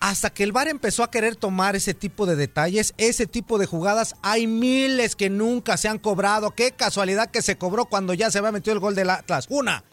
Hasta 0.00 0.30
que 0.30 0.42
el 0.44 0.52
VAR 0.52 0.68
empezó 0.68 1.02
a 1.02 1.10
querer 1.10 1.36
tomar 1.36 1.76
ese 1.76 1.94
tipo 1.94 2.26
de 2.26 2.36
detalles, 2.36 2.94
ese 2.98 3.26
tipo 3.26 3.58
de 3.58 3.66
jugadas, 3.66 4.16
hay 4.22 4.46
miles 4.46 5.16
que 5.16 5.30
nunca 5.30 5.76
se 5.76 5.88
han 5.88 5.98
cobrado. 5.98 6.50
Qué 6.50 6.72
casualidad 6.72 7.30
que 7.30 7.42
se 7.42 7.56
cobró 7.56 7.86
cuando 7.86 8.14
ya 8.14 8.30
se 8.30 8.38
había 8.38 8.52
metido 8.52 8.74
el 8.74 8.80
gol 8.80 8.94
del 8.94 9.10
Atlas. 9.10 9.46
Una, 9.48 9.84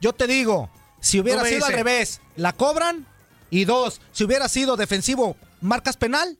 yo 0.00 0.12
te 0.12 0.26
digo, 0.26 0.70
si 1.00 1.20
hubiera 1.20 1.44
sido 1.44 1.66
al 1.66 1.72
revés, 1.72 2.20
la 2.36 2.52
cobran. 2.52 3.06
Y 3.50 3.66
dos, 3.66 4.00
si 4.10 4.24
hubiera 4.24 4.48
sido 4.48 4.76
defensivo, 4.76 5.36
¿marcas 5.60 5.96
penal? 5.96 6.38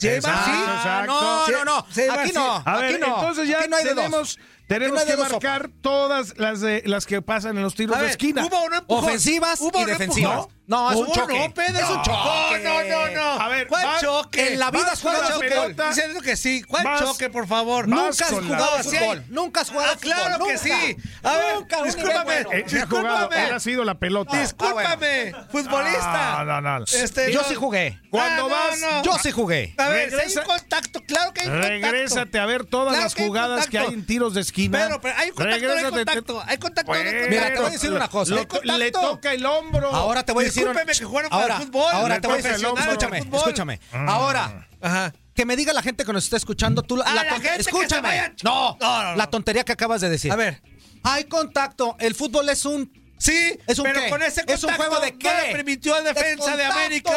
Exacto, 0.00 0.50
sí. 0.50 0.58
exacto. 0.76 1.12
No, 1.12 1.48
no, 1.48 1.64
no. 1.64 1.78
aquí 2.12 2.32
no. 2.32 2.62
A 2.64 2.76
ver, 2.78 2.94
aquí 2.94 3.00
no. 3.00 3.18
entonces 3.18 3.48
ya 3.48 3.60
Aquí 3.60 3.68
no 3.68 3.76
hay 3.76 4.10
dos. 4.10 4.38
Tenemos, 4.66 5.04
que 5.04 5.16
marcar 5.16 5.70
todas 5.80 6.36
las 6.38 6.60
de 6.60 6.82
las 6.86 7.06
que 7.06 7.22
pasan 7.22 7.56
en 7.56 7.62
los 7.62 7.74
tiros 7.74 7.98
de 7.98 8.08
esquina. 8.08 8.44
hubo 8.46 8.64
un 8.64 8.74
empujón. 8.74 9.04
Ofensivas 9.04 9.60
Hubo 9.60 9.78
y 9.78 9.82
un 9.82 9.86
defensivas. 9.88 10.32
empujón. 10.32 10.56
No, 10.66 10.90
es 10.90 10.96
un 10.96 11.12
choque. 11.12 11.38
No, 11.38 11.54
Pedro, 11.54 11.78
es 11.78 11.88
un 11.90 11.96
No, 11.98 12.02
choque. 12.02 12.58
No, 12.64 12.82
no, 12.82 13.08
no. 13.10 13.40
A 13.40 13.48
ver, 13.48 13.68
¿cuál 13.68 13.86
va- 13.86 14.00
choque? 14.00 14.52
en 14.54 14.58
la 14.58 14.72
vida 14.72 14.90
has 14.90 15.00
jugado 15.00 15.40
fútbol. 15.40 15.76
Diciendo 15.88 16.20
que 16.20 16.36
sí. 16.36 16.64
¿Cuál 16.64 16.82
Vas- 16.82 17.00
choque, 17.04 17.30
por 17.30 17.46
favor? 17.46 17.86
Nunca 17.86 18.08
has 18.08 18.30
jugado 18.32 18.82
fútbol. 18.82 19.24
Nunca 19.28 19.60
has 19.60 19.70
jugado 19.70 19.92
Ah, 19.94 19.98
claro 20.00 20.34
fútbol. 20.38 20.48
que 20.48 20.52
Nunca. 20.54 20.80
sí. 20.86 20.96
A 21.22 21.32
ver, 21.36 21.54
Nunca, 21.54 21.78
un 21.78 21.84
discúlpame. 21.84 22.24
bueno. 22.24 22.50
Eh, 22.52 22.64
Discúlpame. 22.68 23.46
él 23.46 23.54
ha 23.54 23.60
sido 23.60 23.84
la 23.84 23.94
pelota. 23.94 24.40
Discúlpame, 24.40 25.32
futbolista. 25.52 26.40
Ah, 26.40 26.44
no, 26.44 26.60
no. 26.60 26.84
Este, 26.84 27.32
Yo 27.32 27.44
sí 27.44 27.54
jugué. 27.54 28.00
Cuando 28.10 28.46
Ah, 28.46 28.48
vas. 28.48 29.04
Yo 29.04 29.12
sí 29.22 29.30
jugué. 29.30 29.72
A 29.78 29.88
ver, 29.88 30.10
si 30.10 30.16
hay 30.16 30.36
un 30.36 30.44
contacto, 30.44 30.95
claro 31.06 31.32
que 31.32 31.40
hay. 31.42 31.48
Regrésate 31.48 32.38
a 32.38 32.46
ver 32.46 32.64
todas 32.64 32.88
Claro 32.88 33.04
las 33.04 33.14
que 33.14 33.26
jugadas 33.26 33.66
que 33.68 33.78
hay 33.78 33.94
en 33.94 34.04
tiros 34.06 34.34
de 34.34 34.40
esquina. 34.42 34.78
Pedro, 34.78 35.00
pero 35.00 35.14
hay 35.16 35.30
contacto, 35.30 35.72
hay 35.72 35.90
contacto. 35.90 36.42
Hay 36.46 36.58
contacto. 36.58 36.92
Mira, 37.28 37.52
te 37.52 37.58
voy 37.58 37.66
a 37.66 37.70
decir 37.70 37.92
una 37.92 38.08
cosa. 38.08 38.34
Le, 38.34 38.90
toca 38.90 39.32
el 39.32 39.46
hombro. 39.46 39.90
Ahora 39.94 40.24
te 40.24 40.32
voy 40.32 40.44
a 40.44 40.46
decir. 40.46 40.64
Discúlpeme 40.64 40.92
que 40.92 41.04
jugaron 41.04 41.32
ahora, 41.32 41.56
el 41.56 41.62
fútbol. 41.62 41.92
Ahora 41.92 42.20
te 42.20 42.28
voy 42.28 42.38
a 42.38 42.42
decir, 42.42 42.66
escúchame, 42.66 43.22
fútbol. 43.22 43.38
escúchame. 43.40 43.80
Mm. 43.92 44.08
Ahora, 44.08 44.68
Ajá. 44.80 45.12
que 45.34 45.46
me 45.46 45.56
diga 45.56 45.72
la 45.72 45.82
gente 45.82 46.04
que 46.04 46.12
nos 46.12 46.24
está 46.24 46.36
escuchando, 46.36 46.82
tú 46.82 46.96
la, 46.96 47.04
Ah, 47.06 47.14
la 47.14 47.24
gente 47.24 47.60
escúchame. 47.60 48.34
No, 48.42 48.76
No, 48.80 49.02
no, 49.02 49.10
no. 49.10 49.16
la 49.16 49.26
tontería 49.28 49.64
que 49.64 49.72
acabas 49.72 50.00
de 50.00 50.08
decir. 50.08 50.32
A 50.32 50.36
ver. 50.36 50.62
Hay 51.02 51.24
contacto. 51.24 51.96
El 52.00 52.14
fútbol 52.14 52.48
es 52.48 52.64
un 52.64 52.90
Sí, 53.18 53.58
¿Es 53.66 53.78
un 53.78 53.84
pero 53.84 54.00
qué? 54.02 54.10
con 54.10 54.22
ese 54.22 54.40
contacto 54.42 54.52
¿Es 54.52 54.64
un 54.64 54.74
juego 54.74 55.00
de 55.00 55.16
qué? 55.16 55.30
le 55.46 55.52
permitió 55.52 56.02
defensa 56.02 56.54
de. 56.54 56.64
América 56.66 57.12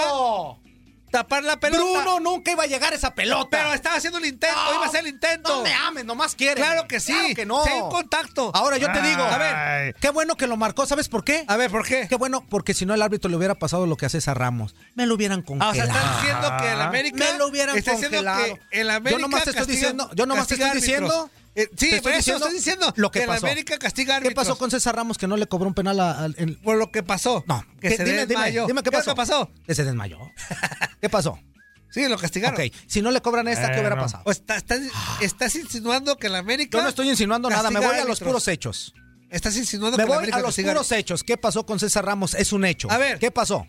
tapar 1.11 1.43
la 1.43 1.59
pelota. 1.59 1.83
Bruno 1.83 2.19
nunca 2.19 2.51
iba 2.51 2.63
a 2.63 2.67
llegar 2.67 2.93
a 2.93 2.95
esa 2.95 3.13
pelota. 3.15 3.49
Pero 3.51 3.73
estaba 3.73 3.95
haciendo 3.97 4.19
el 4.19 4.25
intento, 4.25 4.55
No, 4.55 4.73
iba 4.75 4.85
a 4.85 4.87
hacer 4.87 5.01
el 5.01 5.07
intento. 5.07 5.57
No 5.57 5.63
me 5.63 5.73
ames, 5.73 6.05
nomás 6.05 6.35
quieres. 6.35 6.63
Claro 6.63 6.87
que 6.87 6.99
sí. 6.99 7.13
Claro 7.13 7.35
que 7.35 7.45
no. 7.45 7.63
Sí 7.63 7.71
contacto. 7.89 8.51
Ahora 8.53 8.77
yo 8.77 8.91
te 8.91 9.01
digo, 9.01 9.23
a 9.23 9.37
ver, 9.37 9.95
qué 9.95 10.09
bueno 10.09 10.35
que 10.35 10.47
lo 10.47 10.57
marcó, 10.57 10.85
¿sabes 10.85 11.07
por 11.09 11.23
qué? 11.23 11.45
A 11.47 11.57
ver, 11.57 11.69
¿por 11.71 11.85
qué? 11.85 12.07
Qué 12.07 12.15
bueno, 12.15 12.45
porque 12.49 12.73
si 12.73 12.85
no 12.85 12.93
el 12.93 13.01
árbitro 13.01 13.29
le 13.29 13.37
hubiera 13.37 13.55
pasado 13.55 13.85
lo 13.85 13.97
que 13.97 14.05
hace 14.05 14.19
César 14.19 14.37
Ramos. 14.39 14.75
Me 14.95 15.05
lo 15.05 15.15
hubieran 15.15 15.39
Ah, 15.39 15.43
o 15.43 15.45
congelado. 15.45 15.73
sea, 15.75 15.83
están 15.85 16.15
diciendo 16.21 16.51
que 16.61 16.71
el 16.73 16.81
América 16.81 17.17
Me 17.31 17.37
lo 17.37 17.47
hubieran 17.47 17.77
está 17.77 17.91
diciendo 17.91 18.17
congelado. 18.17 18.59
que 18.69 18.81
el 18.81 18.89
América 18.89 19.11
Yo 19.11 19.27
nomás 19.27 19.43
te 19.45 19.49
estoy 19.51 19.65
diciendo, 19.67 20.09
yo 20.15 20.25
nomás 20.25 20.47
te 20.47 20.53
estoy 20.55 20.71
diciendo. 20.71 21.29
Eh, 21.55 21.67
sí, 21.75 21.89
por 22.01 22.11
eso 22.11 22.17
diciendo 22.17 22.45
estoy 22.45 22.53
diciendo 22.57 22.93
lo 22.95 23.11
que 23.11 23.19
que 23.19 23.23
el 23.23 23.29
pasó. 23.29 23.45
América 23.47 23.77
castiga 23.79 24.21
¿Qué 24.21 24.31
pasó 24.31 24.57
con 24.57 24.69
César 24.71 24.95
Ramos 24.95 25.17
que 25.17 25.27
no 25.27 25.35
le 25.35 25.47
cobró 25.47 25.67
un 25.67 25.73
penal 25.73 25.99
a, 25.99 26.21
a- 26.23 26.25
en- 26.37 26.55
Por 26.61 26.77
lo 26.77 26.91
que 26.91 27.01
pasó. 27.03 27.43
No, 27.47 27.65
que 27.81 27.89
¿qué? 27.89 27.97
se 27.97 28.03
dime, 28.05 28.25
desmayó. 28.27 28.67
dime 28.67 28.83
qué 28.83 28.91
pasó. 28.91 29.11
que 29.11 29.15
pasó? 29.15 29.49
Que 29.65 29.73
se 29.75 29.83
desmayó. 29.83 30.19
¿Qué 31.01 31.09
pasó? 31.09 31.39
Sí, 31.91 32.07
lo 32.07 32.17
castigaron. 32.17 32.59
Ok, 32.61 32.71
si 32.87 33.01
no 33.01 33.09
le 33.09 33.19
cobran 33.21 33.47
esta, 33.47 33.71
¿qué 33.71 33.79
hubiera 33.79 33.97
pasado? 33.97 34.23
O 34.25 34.31
está- 34.31 34.57
estás, 34.57 34.79
estás 35.21 35.55
insinuando 35.55 36.17
que 36.17 36.27
el 36.27 36.35
América. 36.35 36.77
Yo 36.77 36.83
no 36.83 36.89
estoy 36.89 37.09
insinuando 37.09 37.49
nada, 37.49 37.71
me 37.71 37.79
voy 37.79 37.95
a 37.97 38.05
los 38.05 38.19
puros 38.19 38.47
hechos. 38.47 38.93
Estás 39.31 39.55
insinuando 39.57 39.97
Me 39.97 40.03
que 40.03 40.05
el 40.05 40.07
voy 40.09 40.17
América 40.17 40.37
a 40.37 40.41
los 40.41 40.55
puros 40.55 40.91
hechos. 40.91 41.23
¿Qué 41.23 41.37
pasó 41.37 41.65
con 41.65 41.79
César 41.79 42.05
Ramos? 42.05 42.33
Es 42.35 42.51
un 42.53 42.65
hecho. 42.65 42.91
A 42.91 42.97
ver. 42.97 43.17
¿Qué 43.19 43.31
pasó? 43.31 43.65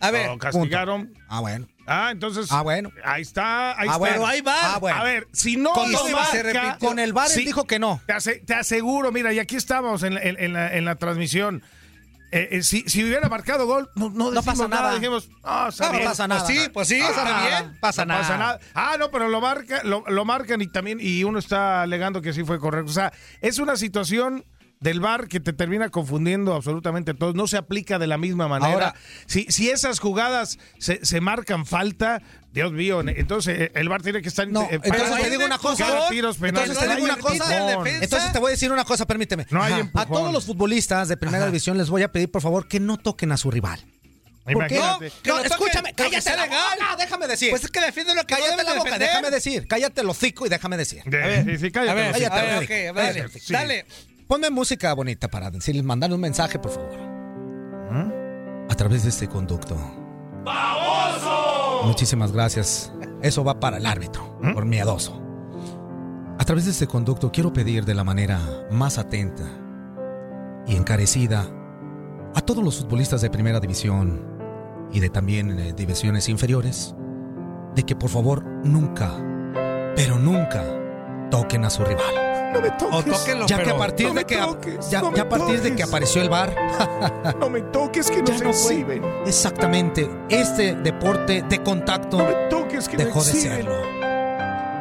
A 0.00 0.10
ver, 0.10 0.28
Lo 0.28 0.38
castigaron. 0.38 1.14
Ah, 1.28 1.40
bueno. 1.40 1.66
Ah, 1.86 2.10
entonces. 2.12 2.46
Ah, 2.50 2.62
bueno. 2.62 2.90
Ahí 3.04 3.22
está, 3.22 3.70
ahí 3.72 3.76
Ah, 3.78 3.84
está. 3.84 3.96
bueno. 3.98 4.14
pero 4.16 4.26
ahí 4.26 4.40
va. 4.40 4.74
Ah, 4.74 4.78
bueno. 4.78 4.98
A 4.98 5.04
ver, 5.04 5.28
si 5.32 5.56
no 5.56 5.72
Con 5.72 5.90
y 5.90 5.92
marca- 5.94 6.12
VAR, 6.12 6.30
se 6.30 6.42
repitió. 6.42 6.78
Con 6.88 6.98
el 6.98 7.12
VAR 7.12 7.26
él 7.28 7.32
Sí. 7.32 7.44
dijo 7.44 7.66
que 7.66 7.78
no. 7.78 8.00
Te, 8.06 8.12
ase- 8.12 8.42
te 8.44 8.54
aseguro, 8.54 9.12
mira, 9.12 9.32
y 9.32 9.38
aquí 9.38 9.56
estamos 9.56 10.02
en, 10.02 10.14
la- 10.14 10.20
en- 10.22 10.36
en 10.40 10.52
la, 10.52 10.74
en 10.76 10.84
la 10.84 10.96
transmisión. 10.96 11.62
Eh, 12.36 12.48
eh, 12.50 12.62
si, 12.64 12.82
si 12.88 13.04
hubiera 13.04 13.28
marcado 13.28 13.64
gol, 13.64 13.88
no, 13.94 14.10
no, 14.10 14.42
pasa 14.42 14.66
nada. 14.66 14.92
Dijimos, 14.96 15.28
no, 15.44 15.92
bien. 15.92 16.04
pasa 16.04 16.26
nada. 16.26 16.44
Pues 16.44 16.58
sí, 16.58 16.68
pues 16.72 16.88
sí, 16.88 17.00
Pasa 17.00 17.22
nada. 17.22 17.46
bien. 17.46 17.78
Pasa 17.80 18.04
No 18.04 18.14
pasa 18.14 18.36
nada. 18.36 18.60
Ah, 18.74 18.96
no, 18.98 19.12
pero 19.12 19.28
lo, 19.28 19.40
marca, 19.40 19.82
lo, 19.84 20.02
lo 20.08 20.24
marcan 20.24 20.60
y 20.60 20.66
también, 20.66 20.98
y 21.00 21.22
uno 21.22 21.38
está 21.38 21.82
alegando 21.82 22.20
que 22.22 22.32
sí 22.32 22.42
fue 22.42 22.58
correcto. 22.58 22.90
O 22.90 22.94
sea, 22.94 23.12
es 23.40 23.60
una 23.60 23.76
situación 23.76 24.44
del 24.84 25.00
VAR 25.00 25.28
que 25.28 25.40
te 25.40 25.52
termina 25.52 25.88
confundiendo 25.88 26.54
absolutamente 26.54 27.12
a 27.12 27.14
todos. 27.14 27.34
No 27.34 27.46
se 27.48 27.56
aplica 27.56 27.98
de 27.98 28.06
la 28.06 28.18
misma 28.18 28.46
manera. 28.48 28.72
Ahora- 28.72 28.94
si, 29.26 29.46
si 29.48 29.70
esas 29.70 29.98
jugadas 29.98 30.58
se, 30.78 31.04
se 31.04 31.20
marcan 31.22 31.64
falta, 31.64 32.20
Dios 32.52 32.70
mío, 32.72 33.00
entonces 33.04 33.58
eh, 33.58 33.72
el 33.74 33.88
VAR 33.88 34.02
tiene 34.02 34.20
que 34.20 34.28
estar... 34.28 34.46
No, 34.46 34.62
eh, 34.64 34.78
entonces 34.82 35.20
te 35.22 35.30
digo 35.30 35.44
una 35.46 35.58
cosa. 35.58 36.08
tiros. 36.10 36.36
Entonces 36.40 36.78
te 36.78 36.86
No 36.86 36.94
digo 36.96 37.06
una 37.06 37.16
cosa. 37.16 37.78
Entonces 38.00 38.32
te 38.32 38.38
voy 38.38 38.48
a 38.48 38.50
decir 38.52 38.70
una 38.70 38.84
cosa, 38.84 39.06
permíteme. 39.06 39.46
No 39.50 39.62
hay 39.62 39.72
Ajá. 39.72 39.90
A 39.94 40.06
todos 40.06 40.32
los 40.32 40.44
futbolistas 40.44 41.08
de 41.08 41.16
primera 41.16 41.46
división 41.46 41.78
les 41.78 41.88
voy 41.88 42.02
a 42.02 42.12
pedir, 42.12 42.30
por 42.30 42.42
favor, 42.42 42.68
que 42.68 42.78
no 42.78 42.98
toquen 42.98 43.32
a 43.32 43.36
su 43.38 43.50
rival. 43.50 43.80
Imagínate. 44.46 45.10
No, 45.24 45.36
toque, 45.36 45.46
escúchame, 45.48 45.94
cállate 45.94 46.36
la 46.36 46.44
legal. 46.44 46.60
boca, 46.78 46.96
déjame 46.98 47.26
decir. 47.26 47.48
Pues 47.48 47.64
es 47.64 47.70
que 47.70 47.80
defiende 47.80 48.14
lo 48.14 48.20
que 48.26 48.34
cállate 48.34 48.56
no 48.58 48.62
la 48.62 48.74
boca, 48.74 48.84
defender. 48.84 49.08
déjame 49.08 49.30
decir. 49.30 49.66
Cállate 49.66 50.02
el 50.02 50.08
hocico 50.10 50.44
y 50.44 50.50
déjame 50.50 50.76
decir. 50.76 51.02
De- 51.04 51.44
sí, 51.44 51.56
sí, 51.58 51.70
cállate, 51.70 51.90
A 51.90 51.94
ver, 51.94 52.12
cállate, 52.12 52.38
a 52.38 52.42
ver, 52.42 52.60
Rick. 52.60 52.70
ok, 52.70 52.94
Cállate, 52.94 53.20
dale, 53.22 53.28
sí. 53.40 53.52
dale. 53.54 53.86
Ponme 54.26 54.48
música 54.50 54.92
bonita 54.94 55.28
para 55.28 55.50
decirles, 55.50 55.84
mandarle 55.84 56.14
un 56.14 56.20
mensaje, 56.22 56.58
por 56.58 56.70
favor. 56.70 56.98
A 58.68 58.74
través 58.74 59.02
de 59.02 59.10
este 59.10 59.28
conducto. 59.28 59.76
Muchísimas 61.84 62.32
gracias. 62.32 62.92
Eso 63.20 63.44
va 63.44 63.60
para 63.60 63.76
el 63.76 63.86
árbitro, 63.86 64.38
por 64.54 64.64
miedoso. 64.64 65.20
A 66.38 66.44
través 66.44 66.64
de 66.64 66.70
este 66.72 66.86
conducto 66.86 67.30
quiero 67.30 67.52
pedir 67.52 67.84
de 67.84 67.94
la 67.94 68.02
manera 68.04 68.40
más 68.70 68.98
atenta 68.98 69.44
y 70.66 70.74
encarecida 70.74 71.46
a 72.34 72.40
todos 72.40 72.64
los 72.64 72.78
futbolistas 72.80 73.20
de 73.20 73.30
primera 73.30 73.60
división 73.60 74.26
y 74.90 75.00
de 75.00 75.10
también 75.10 75.58
eh, 75.58 75.72
divisiones 75.74 76.28
inferiores 76.28 76.94
de 77.74 77.82
que 77.84 77.94
por 77.94 78.10
favor 78.10 78.44
nunca, 78.64 79.12
pero 79.94 80.18
nunca 80.18 80.64
toquen 81.30 81.64
a 81.64 81.70
su 81.70 81.84
rival. 81.84 82.33
No 82.54 82.60
me 82.60 82.68
O 82.68 82.72
toques. 83.02 83.12
tóquenlo, 83.12 83.46
Ya 83.46 83.62
que 83.62 83.70
a 83.70 83.76
partir 83.76 84.06
no 84.08 84.14
de 84.14 84.24
que 84.24 84.36
toques, 84.36 84.90
ya, 84.90 85.00
no 85.02 85.10
me 85.10 85.16
ya 85.16 85.22
a 85.24 85.28
partir 85.28 85.60
de 85.60 85.74
que 85.76 85.82
apareció 85.82 86.22
el 86.22 86.28
bar, 86.30 86.54
No 87.40 87.50
me 87.50 87.60
toques, 87.60 88.10
que 88.10 88.18
no 88.22 88.24
Ya 88.28 88.38
se 88.38 88.44
no 88.44 88.52
fue. 88.52 88.72
exhiben. 88.74 89.02
exactamente 89.26 90.08
este 90.28 90.74
deporte 90.76 91.42
de 91.42 91.62
contacto 91.62 92.18
No 92.18 92.24
me 92.24 92.34
toques, 92.48 92.88
que 92.88 92.96
dejó 92.96 93.22
de 93.24 93.30
exhiben. 93.32 93.56
serlo. 93.66 94.04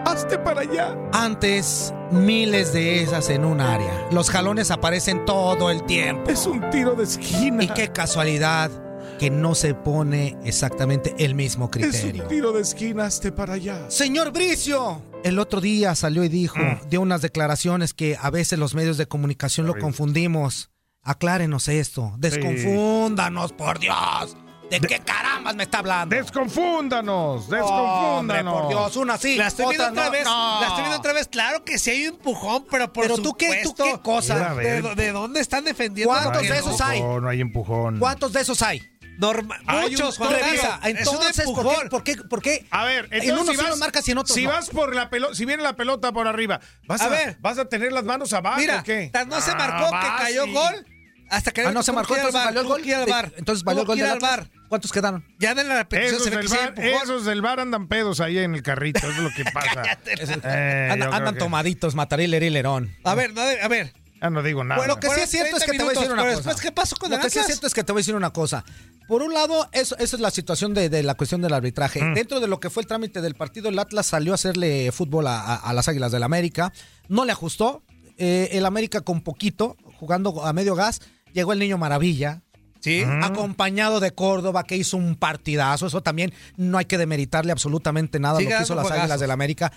Hazte 0.05 0.37
para 0.37 0.61
allá. 0.61 0.95
Antes 1.13 1.93
miles 2.11 2.71
de 2.73 3.01
esas 3.01 3.29
en 3.29 3.45
un 3.45 3.61
área. 3.61 4.07
Los 4.11 4.29
jalones 4.29 4.69
aparecen 4.69 5.25
todo 5.25 5.71
el 5.71 5.83
tiempo. 5.85 6.29
Es 6.29 6.45
un 6.45 6.69
tiro 6.69 6.93
de 6.93 7.05
esquina. 7.05 7.63
Y 7.63 7.67
qué 7.69 7.87
casualidad 7.91 8.69
que 9.17 9.29
no 9.29 9.55
se 9.55 9.73
pone 9.73 10.37
exactamente 10.43 11.15
el 11.17 11.33
mismo 11.35 11.65
Es 11.65 11.71
criterio. 11.71 12.23
un 12.23 12.29
tiro 12.29 12.51
de 12.51 12.61
esquina, 12.61 13.05
hazte 13.05 13.31
para 13.31 13.53
allá. 13.53 13.85
Señor 13.89 14.31
Bricio, 14.31 15.01
el 15.23 15.39
otro 15.39 15.61
día 15.61 15.95
salió 15.95 16.23
y 16.23 16.29
dijo, 16.29 16.59
dio 16.89 17.01
unas 17.01 17.21
declaraciones 17.21 17.93
que 17.93 18.17
a 18.21 18.29
veces 18.29 18.59
los 18.59 18.75
medios 18.75 18.97
de 18.97 19.05
comunicación 19.07 19.65
lo 19.67 19.75
confundimos. 19.77 20.69
Aclárenos 21.01 21.67
esto, 21.67 22.13
desconfúndanos, 22.17 23.51
por 23.53 23.79
Dios. 23.79 24.37
¿De 24.69 24.79
qué 24.79 24.99
carambas 25.01 25.55
me 25.55 25.63
está 25.63 25.79
hablando? 25.79 26.15
Desconfúndanos, 26.15 27.43
Hombre, 27.43 27.57
desconfúndanos. 27.59 28.53
por 28.61 28.69
Dios, 28.69 28.95
una 28.95 29.17
sí, 29.17 29.35
La 29.35 29.47
estoy 29.47 29.67
viendo 29.67 29.87
otra 29.89 30.05
no. 30.05 30.11
vez. 30.11 30.23
No. 30.23 30.61
La 30.61 30.67
estoy 30.67 30.81
viendo 30.81 30.97
otra 30.97 31.13
vez. 31.13 31.27
Claro 31.27 31.63
que 31.63 31.77
sí 31.77 31.91
hay 31.91 32.07
un 32.07 32.15
empujón, 32.15 32.65
pero 32.71 32.91
por 32.91 33.03
Pero 33.03 33.17
tú 33.17 33.33
qué- 33.33 33.61
tú 33.61 33.69
supuesto, 33.69 33.83
qué 33.83 34.01
cosa. 34.01 34.55
¿De, 34.55 35.11
dónde 35.11 35.41
están 35.41 35.65
defendiendo? 35.65 36.11
¿Cuántos 36.13 36.41
que 36.41 36.47
de 36.47 36.59
no? 36.61 36.67
esos 36.67 36.81
hay? 36.81 37.01
No, 37.01 37.19
no 37.21 37.29
hay 37.29 37.41
empujón. 37.41 37.99
¿Cuántos 37.99 38.33
de 38.33 38.41
esos 38.41 38.61
hay? 38.63 38.81
Muchos, 39.19 40.17
Revisa. 40.19 40.79
Entonces, 40.83 41.45
¿por 41.45 41.63
qué, 41.69 41.89
por 41.89 42.03
qué, 42.03 42.15
por 42.17 42.41
qué? 42.41 42.65
A 42.71 42.85
ver, 42.85 43.07
en 43.11 43.31
unos 43.37 43.55
si 43.55 43.61
vas, 43.61 43.77
marcas 43.77 44.07
y 44.07 44.11
en 44.11 44.17
otros 44.17 44.35
si 44.35 44.43
no. 44.43 44.49
vas 44.51 44.69
por 44.69 44.95
la 44.95 45.09
pelota, 45.09 45.35
si 45.35 45.45
viene 45.45 45.63
la 45.63 45.75
pelota 45.75 46.11
por 46.11 46.27
arriba, 46.27 46.59
vas 46.87 47.01
a, 47.01 47.05
A 47.05 47.09
ver. 47.09 47.37
vas 47.39 47.57
a 47.57 47.65
tener 47.65 47.91
las 47.91 48.03
manos 48.03 48.33
abajo, 48.33 48.59
Mira, 48.59 48.79
¿o 48.79 48.83
qué? 48.83 49.11
no 49.27 49.41
se 49.41 49.51
Ah, 49.51 49.55
marcó 49.55 49.85
que 49.85 49.91
vas 50.07 50.21
cayó 50.21 50.45
y- 50.45 50.53
gol. 50.53 50.85
Hasta 51.29 51.51
que 51.51 51.61
Ah, 51.61 51.71
no 51.71 51.81
se 51.81 51.91
marcó, 51.91 52.13
que 52.13 52.19
entonces 52.19 52.33
bar, 52.35 52.45
valió 52.47 52.61
el 52.61 52.67
gol. 52.67 52.81
que 52.83 52.93
al 52.93 53.09
bar. 53.09 53.31
Entonces 53.37 53.63
valió 53.63 53.81
el 53.81 53.87
gol 53.87 53.95
que 53.97 54.03
del 54.03 54.11
al 54.11 54.19
bar. 54.19 54.49
¿Cuántos 54.69 54.91
quedaron? 54.91 55.25
Ya 55.39 55.51
en 55.51 55.67
la 55.67 55.77
repetición 55.79 56.15
Esos 56.15 56.23
se 56.25 56.29
ve 56.29 56.37
del, 56.37 56.47
que 56.49 56.57
bar, 56.57 56.67
empujón. 56.69 57.03
esos 57.03 57.25
del 57.25 57.41
bar 57.41 57.59
andan 57.59 57.87
pedos 57.87 58.19
ahí 58.19 58.37
en 58.37 58.53
el 58.53 58.61
carrito, 58.61 58.99
eso 58.99 59.09
es 59.09 59.17
lo 59.17 59.31
que 59.33 59.43
pasa. 59.53 59.83
Eh, 60.05 60.89
andan 60.91 61.33
que- 61.33 61.39
tomaditos, 61.39 61.95
mataril, 61.95 62.29
lerón. 62.31 62.95
A 63.03 63.15
ver, 63.15 63.33
no, 63.33 63.41
a 63.41 63.67
ver. 63.67 63.93
Ah, 64.23 64.29
no 64.29 64.41
digo 64.41 64.63
nada. 64.63 64.79
Bueno, 64.79 64.93
lo 64.95 64.99
que 64.99 65.09
sí 65.09 65.19
es 65.21 65.29
cierto 65.29 65.57
es 65.57 65.63
30 65.65 65.71
que 65.73 65.77
te 65.77 65.83
voy 65.83 65.91
a 65.95 65.99
decir 65.99 66.13
una 66.13 66.21
pero 66.23 66.35
cosa. 66.37 66.49
después, 66.49 66.61
¿qué 66.65 66.71
pasó 66.71 66.95
con 66.95 67.09
Lo 67.09 67.17
el 67.17 67.21
que 67.21 67.29
sí 67.29 67.39
es 67.39 67.45
cierto 67.45 67.67
es 67.67 67.73
que 67.73 67.83
te 67.83 67.91
voy 67.91 67.99
a 67.99 68.01
decir 68.01 68.15
una 68.15 68.31
cosa. 68.31 68.63
Por 69.07 69.21
un 69.21 69.33
lado, 69.33 69.67
eso, 69.73 69.97
esa 69.97 70.15
es 70.15 70.21
la 70.21 70.31
situación 70.31 70.73
de, 70.73 70.89
de 70.89 71.03
la 71.03 71.15
cuestión 71.15 71.41
del 71.41 71.53
arbitraje. 71.53 72.01
Mm. 72.01 72.13
Dentro 72.13 72.39
de 72.39 72.47
lo 72.47 72.59
que 72.61 72.69
fue 72.69 72.81
el 72.83 72.87
trámite 72.87 73.21
del 73.21 73.35
partido, 73.35 73.67
el 73.69 73.77
Atlas 73.77 74.05
salió 74.07 74.31
a 74.31 74.35
hacerle 74.35 74.91
fútbol 74.93 75.27
a, 75.27 75.39
a- 75.41 75.55
a 75.55 75.73
las 75.73 75.89
Águilas 75.89 76.11
del 76.13 76.23
América. 76.23 76.71
No 77.09 77.25
le 77.25 77.33
ajustó. 77.33 77.83
Eh, 78.17 78.49
el 78.53 78.65
América 78.65 79.01
con 79.01 79.21
poquito, 79.21 79.75
jugando 79.99 80.45
a 80.45 80.53
medio 80.53 80.73
gas, 80.75 81.01
llegó 81.33 81.51
el 81.51 81.59
niño 81.59 81.77
Maravilla. 81.77 82.41
Sí. 82.79 83.03
Acompañado 83.21 83.99
de 84.01 84.11
Córdoba, 84.11 84.63
que 84.65 84.75
hizo 84.75 84.97
un 84.97 85.15
partidazo. 85.15 85.87
Eso 85.87 86.01
también 86.03 86.33
no 86.57 86.77
hay 86.77 86.85
que 86.85 86.97
demeritarle 86.97 87.51
absolutamente 87.53 88.19
nada 88.19 88.35
a 88.35 88.39
Sigue 88.39 88.51
lo 88.51 88.57
que 88.57 88.63
hizo 88.63 88.75
las 88.75 88.91
Águilas 88.91 89.19
del 89.21 89.31
América. 89.31 89.71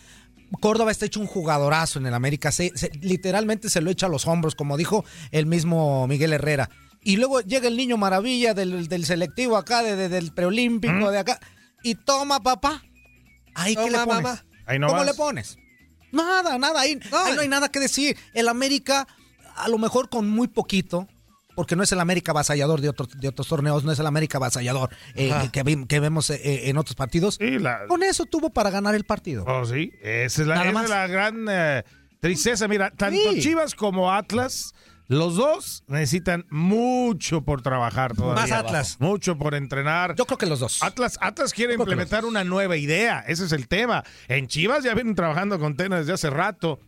Córdoba 0.60 0.90
está 0.92 1.06
hecho 1.06 1.20
un 1.20 1.26
jugadorazo 1.26 1.98
en 1.98 2.06
el 2.06 2.14
América. 2.14 2.52
Se- 2.52 2.72
se- 2.76 2.90
literalmente 3.00 3.68
se 3.68 3.80
lo 3.80 3.90
echa 3.90 4.06
a 4.06 4.08
los 4.08 4.26
hombros, 4.26 4.54
como 4.54 4.76
dijo 4.76 5.04
el 5.32 5.46
mismo 5.46 6.06
Miguel 6.06 6.32
Herrera. 6.32 6.70
Y 7.02 7.16
luego 7.16 7.40
llega 7.40 7.68
el 7.68 7.76
niño 7.76 7.96
maravilla 7.96 8.54
del, 8.54 8.88
del 8.88 9.06
selectivo 9.06 9.56
acá, 9.56 9.82
de- 9.82 9.96
de- 9.96 10.08
del 10.08 10.32
preolímpico 10.32 11.10
de 11.10 11.18
acá. 11.18 11.40
Y 11.82 11.94
toma, 11.94 12.40
papá. 12.42 12.82
Ahí 13.54 13.74
qué 13.76 13.82
Toma, 13.82 13.98
le 13.98 14.04
pones. 14.06 14.22
mamá. 14.22 14.44
Ahí 14.66 14.76
¿Cómo 14.78 14.88
nomás. 14.92 15.06
le 15.06 15.14
pones? 15.14 15.58
Nada, 16.12 16.58
nada. 16.58 16.80
Ahí 16.80 16.96
No. 17.10 17.18
ahí 17.18 17.34
no 17.34 17.40
hay 17.42 17.48
nada 17.48 17.68
que 17.70 17.80
decir. 17.80 18.16
El 18.34 18.48
América, 18.48 19.06
a 19.56 19.68
lo 19.68 19.78
mejor 19.78 20.08
con 20.08 20.28
muy 20.28 20.48
poquito, 20.48 21.08
porque 21.56 21.74
no 21.74 21.82
es 21.82 21.90
el 21.90 21.98
América 21.98 22.30
avasallador 22.30 22.80
de 22.80 22.90
otros, 22.90 23.08
de 23.18 23.26
otros 23.26 23.48
torneos, 23.48 23.82
no 23.82 23.90
es 23.90 23.98
el 23.98 24.06
América 24.06 24.38
avasallador 24.38 24.90
eh, 25.16 25.32
que, 25.50 25.98
vemos 26.00 26.30
eh, 26.30 26.40
eh, 26.44 26.70
en 26.70 26.76
otros 26.78 26.94
partidos. 26.94 27.34
Sí, 27.40 27.58
la- 27.58 27.86
Con 27.88 28.04
eso 28.04 28.26
tuvo 28.26 28.50
para 28.50 28.70
ganar 28.70 28.94
el 28.94 29.02
partido. 29.04 29.44
Oh, 29.48 29.64
sí, 29.64 29.92
esa 30.02 30.42
es 30.42 30.46
la, 30.46 30.54
Nada 30.54 30.66
esa 30.66 30.74
más. 30.74 30.84
es 30.84 30.90
la 30.90 31.06
gran 31.08 31.46
eh, 31.48 31.82
tristeza. 32.20 32.68
Mira, 32.68 32.90
tanto 32.90 33.18
Sí. 33.32 33.40
Chivas 33.40 33.74
como 33.74 34.12
Atlas, 34.12 34.72
los 35.08 35.36
dos 35.36 35.84
necesitan 35.86 36.44
mucho 36.50 37.42
por 37.42 37.62
trabajar 37.62 38.14
todavía. 38.14 38.42
Más 38.42 38.50
Atlas. 38.52 38.96
Mucho 38.98 39.38
por 39.38 39.54
entrenar. 39.54 40.14
Yo 40.16 40.26
creo 40.26 40.36
que 40.38 40.46
los 40.46 40.60
dos. 40.60 40.82
Atlas, 40.82 41.16
Atlas 41.20 41.52
quiere 41.52 41.74
implementar 41.74 42.24
una 42.24 42.44
nueva 42.44 42.76
idea, 42.76 43.24
ese 43.26 43.44
es 43.46 43.52
el 43.52 43.68
tema. 43.68 44.02
En 44.28 44.46
Chivas 44.48 44.84
ya 44.84 44.94
vienen 44.94 45.14
trabajando 45.14 45.58
con 45.58 45.76
Tena 45.76 45.98
desde 45.98 46.12
hace 46.12 46.28
rato, 46.30 46.80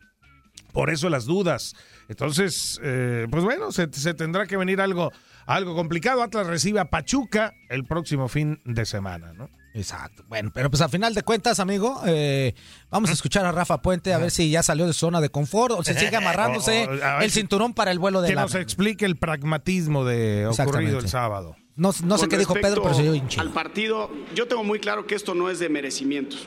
por 0.73 0.91
eso 0.91 1.09
las 1.09 1.25
dudas. 1.25 1.75
Entonces, 2.09 2.81
eh, 2.83 3.27
pues 3.31 3.45
bueno, 3.45 3.71
se, 3.71 3.89
se 3.93 4.15
tendrá 4.15 4.47
que 4.47 4.57
venir 4.57 4.81
algo, 4.81 5.13
algo 5.47 5.75
complicado. 5.75 6.23
Atlas 6.23 6.47
recibe 6.47 6.81
a 6.81 6.87
Pachuca 6.87 7.55
el 7.69 7.85
próximo 7.85 8.29
fin 8.29 8.61
de 8.65 8.87
semana, 8.87 9.33
¿no? 9.35 9.51
Exacto. 9.75 10.25
Bueno, 10.27 10.51
pero 10.53 10.71
pues 10.71 10.81
al 10.81 10.89
final 10.91 11.15
de 11.15 11.23
cuentas, 11.23 11.61
amigo, 11.61 12.01
eh, 12.07 12.55
vamos 12.91 13.11
a 13.11 13.13
escuchar 13.13 13.45
a 13.45 13.53
Rafa 13.53 13.81
Puente 13.83 14.13
a 14.15 14.19
ver 14.19 14.31
si 14.31 14.51
ya 14.51 14.63
salió 14.63 14.87
de 14.87 14.93
su 14.95 15.01
zona 15.01 15.21
de 15.21 15.29
confort 15.29 15.73
o 15.79 15.85
si 15.85 15.95
sigue 15.95 16.17
amarrándose 16.17 16.87
O- 16.89 16.91
o- 16.91 17.21
el 17.21 17.31
si- 17.31 17.41
cinturón 17.41 17.75
para 17.75 17.91
el 17.93 17.99
vuelo 17.99 18.21
de 18.23 18.29
Que 18.31 18.35
la... 18.35 18.43
nos 18.43 18.55
explique 18.55 19.05
el 19.05 19.17
pragmatismo 19.17 20.05
de 20.05 20.47
ocurrido 20.49 20.99
el 20.99 21.09
sábado. 21.09 21.55
No, 21.77 21.93
no 22.03 22.19
sé 22.19 22.27
qué 22.27 22.39
dijo 22.39 22.55
Pedro, 22.55 22.83
pero 22.83 22.95
se 22.95 23.03
dio 23.03 23.15
hinchado. 23.15 23.47
Al 23.47 23.55
partido, 23.55 24.11
yo 24.35 24.49
tengo 24.49 24.65
muy 24.65 24.81
claro 24.81 25.07
que 25.07 25.15
esto 25.15 25.35
no 25.35 25.49
es 25.49 25.61
de 25.61 25.69
merecimientos. 25.69 26.45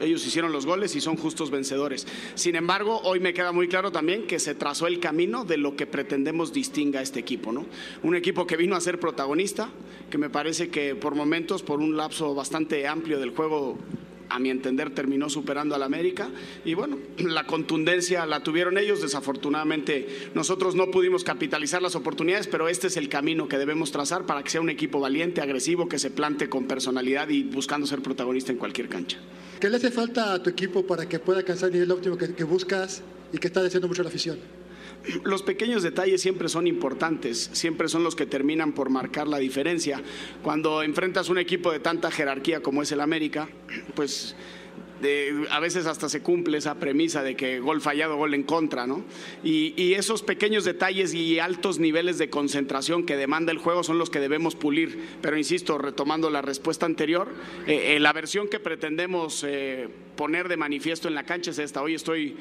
Ellos 0.00 0.26
hicieron 0.26 0.52
los 0.52 0.66
goles 0.66 0.94
y 0.96 1.00
son 1.00 1.16
justos 1.16 1.50
vencedores. 1.50 2.06
Sin 2.34 2.56
embargo, 2.56 3.00
hoy 3.04 3.20
me 3.20 3.34
queda 3.34 3.52
muy 3.52 3.68
claro 3.68 3.92
también 3.92 4.26
que 4.26 4.38
se 4.38 4.54
trazó 4.54 4.86
el 4.86 5.00
camino 5.00 5.44
de 5.44 5.56
lo 5.56 5.76
que 5.76 5.86
pretendemos 5.86 6.52
distinga 6.52 7.00
a 7.00 7.02
este 7.02 7.20
equipo, 7.20 7.52
¿no? 7.52 7.66
Un 8.02 8.16
equipo 8.16 8.46
que 8.46 8.56
vino 8.56 8.76
a 8.76 8.80
ser 8.80 8.98
protagonista, 9.00 9.70
que 10.10 10.18
me 10.18 10.30
parece 10.30 10.68
que 10.68 10.94
por 10.94 11.14
momentos, 11.14 11.62
por 11.62 11.80
un 11.80 11.96
lapso 11.96 12.34
bastante 12.34 12.86
amplio 12.86 13.18
del 13.18 13.30
juego, 13.30 13.78
a 14.34 14.40
mi 14.40 14.50
entender 14.50 14.90
terminó 14.90 15.30
superando 15.30 15.76
al 15.76 15.84
América 15.84 16.28
y 16.64 16.74
bueno, 16.74 16.98
la 17.18 17.46
contundencia 17.46 18.26
la 18.26 18.42
tuvieron 18.42 18.78
ellos, 18.78 19.00
desafortunadamente 19.00 20.30
nosotros 20.34 20.74
no 20.74 20.90
pudimos 20.90 21.22
capitalizar 21.22 21.80
las 21.80 21.94
oportunidades, 21.94 22.48
pero 22.48 22.68
este 22.68 22.88
es 22.88 22.96
el 22.96 23.08
camino 23.08 23.46
que 23.46 23.58
debemos 23.58 23.92
trazar 23.92 24.26
para 24.26 24.42
que 24.42 24.50
sea 24.50 24.60
un 24.60 24.70
equipo 24.70 24.98
valiente, 24.98 25.40
agresivo, 25.40 25.88
que 25.88 26.00
se 26.00 26.10
plante 26.10 26.48
con 26.48 26.66
personalidad 26.66 27.28
y 27.28 27.44
buscando 27.44 27.86
ser 27.86 28.02
protagonista 28.02 28.50
en 28.50 28.58
cualquier 28.58 28.88
cancha. 28.88 29.18
¿Qué 29.60 29.70
le 29.70 29.76
hace 29.76 29.92
falta 29.92 30.34
a 30.34 30.42
tu 30.42 30.50
equipo 30.50 30.84
para 30.84 31.08
que 31.08 31.20
pueda 31.20 31.38
alcanzar 31.38 31.68
el 31.68 31.74
nivel 31.74 31.92
óptimo 31.92 32.18
que, 32.18 32.34
que 32.34 32.44
buscas 32.44 33.02
y 33.32 33.38
que 33.38 33.46
está 33.46 33.62
deseando 33.62 33.86
mucho 33.86 34.02
la 34.02 34.08
afición? 34.08 34.38
Los 35.22 35.42
pequeños 35.42 35.82
detalles 35.82 36.20
siempre 36.22 36.48
son 36.48 36.66
importantes, 36.66 37.50
siempre 37.52 37.88
son 37.88 38.04
los 38.04 38.16
que 38.16 38.26
terminan 38.26 38.72
por 38.72 38.90
marcar 38.90 39.28
la 39.28 39.38
diferencia. 39.38 40.02
Cuando 40.42 40.82
enfrentas 40.82 41.28
un 41.28 41.38
equipo 41.38 41.70
de 41.70 41.80
tanta 41.80 42.10
jerarquía 42.10 42.62
como 42.62 42.82
es 42.82 42.92
el 42.92 43.00
América, 43.00 43.48
pues 43.94 44.34
a 45.50 45.60
veces 45.60 45.86
hasta 45.86 46.08
se 46.08 46.22
cumple 46.22 46.58
esa 46.58 46.76
premisa 46.76 47.22
de 47.22 47.36
que 47.36 47.60
gol 47.60 47.80
fallado, 47.80 48.16
gol 48.16 48.34
en 48.34 48.42
contra, 48.42 48.86
¿no? 48.86 49.04
Y, 49.42 49.94
esos 49.94 50.22
pequeños 50.22 50.64
detalles 50.64 51.14
y 51.14 51.38
altos 51.38 51.78
niveles 51.78 52.18
de 52.18 52.28
concentración 52.30 53.04
que 53.04 53.16
demanda 53.16 53.52
el 53.52 53.58
juego 53.58 53.84
son 53.84 53.98
los 53.98 54.10
que 54.10 54.18
debemos 54.18 54.56
pulir. 54.56 54.98
Pero 55.20 55.36
insisto, 55.36 55.78
retomando 55.78 56.30
la 56.30 56.42
respuesta 56.42 56.86
anterior, 56.86 57.28
eh, 57.66 57.94
eh, 57.94 58.00
la 58.00 58.12
versión 58.12 58.48
que 58.48 58.58
pretendemos 58.58 59.44
eh, 59.46 59.88
poner 60.16 60.48
de 60.48 60.56
manifiesto 60.56 61.06
en 61.06 61.14
la 61.14 61.24
cancha 61.24 61.52
es 61.52 61.58
esta. 61.58 61.82
Hoy 61.82 61.94
estoy 61.94 62.36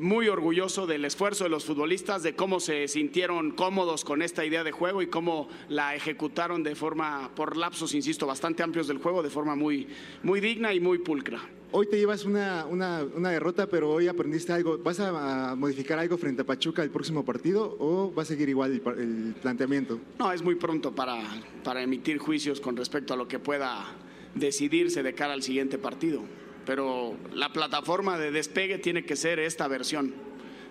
muy 0.00 0.28
orgulloso 0.28 0.86
del 0.86 1.04
esfuerzo 1.04 1.44
de 1.44 1.50
los 1.50 1.64
futbolistas, 1.64 2.22
de 2.22 2.34
cómo 2.34 2.60
se 2.60 2.88
sintieron 2.88 3.52
cómodos 3.52 4.04
con 4.04 4.22
esta 4.22 4.44
idea 4.44 4.64
de 4.64 4.72
juego 4.72 5.02
y 5.02 5.06
cómo 5.06 5.48
la 5.68 5.94
ejecutaron 5.94 6.62
de 6.62 6.74
forma, 6.74 7.30
por 7.34 7.56
lapsos, 7.56 7.94
insisto, 7.94 8.26
bastante 8.26 8.62
amplios 8.62 8.88
del 8.88 8.98
juego, 8.98 9.22
de 9.22 9.30
forma 9.30 9.54
muy, 9.54 9.86
muy 10.22 10.40
digna 10.40 10.74
y 10.74 10.80
muy 10.80 10.98
pulcra. 10.98 11.40
Hoy 11.72 11.88
te 11.88 11.98
llevas 11.98 12.24
una, 12.24 12.64
una, 12.64 13.04
una 13.14 13.30
derrota, 13.30 13.66
pero 13.68 13.90
hoy 13.90 14.06
aprendiste 14.06 14.52
algo. 14.52 14.78
¿Vas 14.78 15.00
a, 15.00 15.50
a 15.50 15.56
modificar 15.56 15.98
algo 15.98 16.16
frente 16.16 16.42
a 16.42 16.44
Pachuca 16.44 16.82
el 16.82 16.90
próximo 16.90 17.24
partido 17.24 17.76
o 17.78 18.14
va 18.14 18.22
a 18.22 18.24
seguir 18.24 18.48
igual 18.48 18.72
el, 18.72 18.98
el 19.00 19.34
planteamiento? 19.42 20.00
No, 20.18 20.32
es 20.32 20.42
muy 20.42 20.54
pronto 20.54 20.94
para, 20.94 21.18
para 21.64 21.82
emitir 21.82 22.18
juicios 22.18 22.60
con 22.60 22.76
respecto 22.76 23.14
a 23.14 23.16
lo 23.16 23.26
que 23.26 23.38
pueda 23.40 23.84
decidirse 24.34 25.02
de 25.02 25.14
cara 25.14 25.32
al 25.32 25.42
siguiente 25.42 25.76
partido. 25.76 26.22
Pero 26.66 27.16
la 27.32 27.52
plataforma 27.52 28.18
de 28.18 28.30
despegue 28.32 28.78
tiene 28.78 29.04
que 29.04 29.16
ser 29.16 29.38
esta 29.38 29.68
versión. 29.68 30.12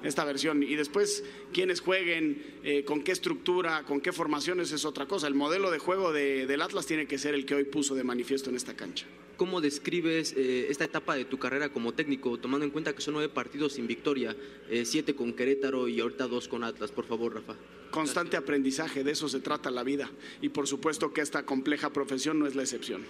Esta 0.03 0.23
versión. 0.25 0.62
Y 0.62 0.75
después, 0.75 1.23
quienes 1.51 1.79
jueguen, 1.79 2.43
eh, 2.63 2.84
con 2.84 3.01
qué 3.01 3.12
estructura, 3.12 3.84
con 3.84 4.01
qué 4.01 4.12
formaciones 4.12 4.71
es 4.71 4.86
otra 4.86 5.08
cosa. 5.08 5.25
El 5.27 5.34
modelo 5.34 5.71
de 5.71 5.79
juego 5.79 6.12
de- 6.13 6.45
del 6.45 6.62
Atlas 6.62 6.86
tiene 6.86 7.08
que 7.08 7.17
ser 7.17 7.34
el 7.34 7.45
que 7.45 7.55
hoy 7.55 7.63
puso 7.63 7.95
de 7.95 8.03
manifiesto 8.03 8.51
en 8.51 8.55
esta 8.55 8.75
cancha. 8.75 9.08
¿Cómo 9.38 9.62
describes 9.62 10.34
eh, 10.38 10.67
esta 10.69 10.84
etapa 10.86 11.15
de 11.15 11.25
tu 11.25 11.39
carrera 11.39 11.69
como 11.69 11.93
técnico, 11.93 12.38
tomando 12.38 12.65
en 12.65 12.71
cuenta 12.71 12.93
que 12.93 13.01
son 13.01 13.15
nueve 13.15 13.34
partidos 13.34 13.73
sin 13.73 13.88
victoria, 13.88 14.36
eh, 14.69 14.86
siete 14.86 15.15
con 15.15 15.34
Querétaro 15.34 15.88
y 15.88 15.99
ahorita 15.99 16.27
dos 16.27 16.47
con 16.47 16.63
Atlas? 16.63 16.91
Por 16.91 17.05
favor, 17.05 17.34
Rafa. 17.34 17.55
Constante 17.89 18.38
aprendizaje, 18.38 19.03
de 19.03 19.12
eso 19.12 19.27
se 19.27 19.39
trata 19.39 19.71
la 19.71 19.84
vida. 19.84 20.10
Y 20.41 20.49
por 20.49 20.67
supuesto 20.67 21.12
que 21.13 21.21
esta 21.21 21.45
compleja 21.45 21.91
profesión 21.91 22.38
no 22.39 22.45
es 22.47 22.55
la 22.55 22.62
excepción. 22.63 23.01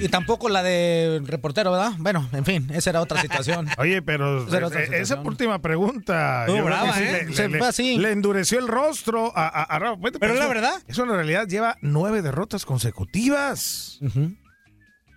Y 0.00 0.08
tampoco 0.08 0.48
la 0.48 0.62
de 0.62 1.22
reportero, 1.24 1.70
¿verdad? 1.72 1.92
Bueno, 1.98 2.28
en 2.32 2.44
fin, 2.44 2.68
esa 2.74 2.90
era 2.90 3.00
otra 3.00 3.20
situación. 3.22 3.68
Oye, 3.78 4.02
pero 4.02 4.46
Esa 4.46 4.58
esa 4.68 4.80
situación. 4.84 5.26
última 5.26 5.60
pregunta. 5.60 6.44
Brava, 6.48 6.92
sí 6.94 7.02
¿eh? 7.04 7.24
le- 7.28 7.34
Se 7.34 7.48
le- 7.48 7.58
fue 7.58 7.68
así. 7.68 7.96
Le 7.98 8.12
endureció 8.12 8.58
el 8.58 8.68
rostro 8.68 9.32
a, 9.36 9.46
a- 9.46 9.62
a 9.62 9.78
Rafa 9.78 9.96
Puente, 10.00 10.18
Pero 10.18 10.34
eso- 10.34 10.42
la 10.42 10.48
verdad. 10.48 10.74
Eso 10.86 11.04
en 11.04 11.10
realidad 11.10 11.46
lleva 11.48 11.76
nueve 11.80 12.20
derrotas 12.22 12.66
consecutivas. 12.66 13.98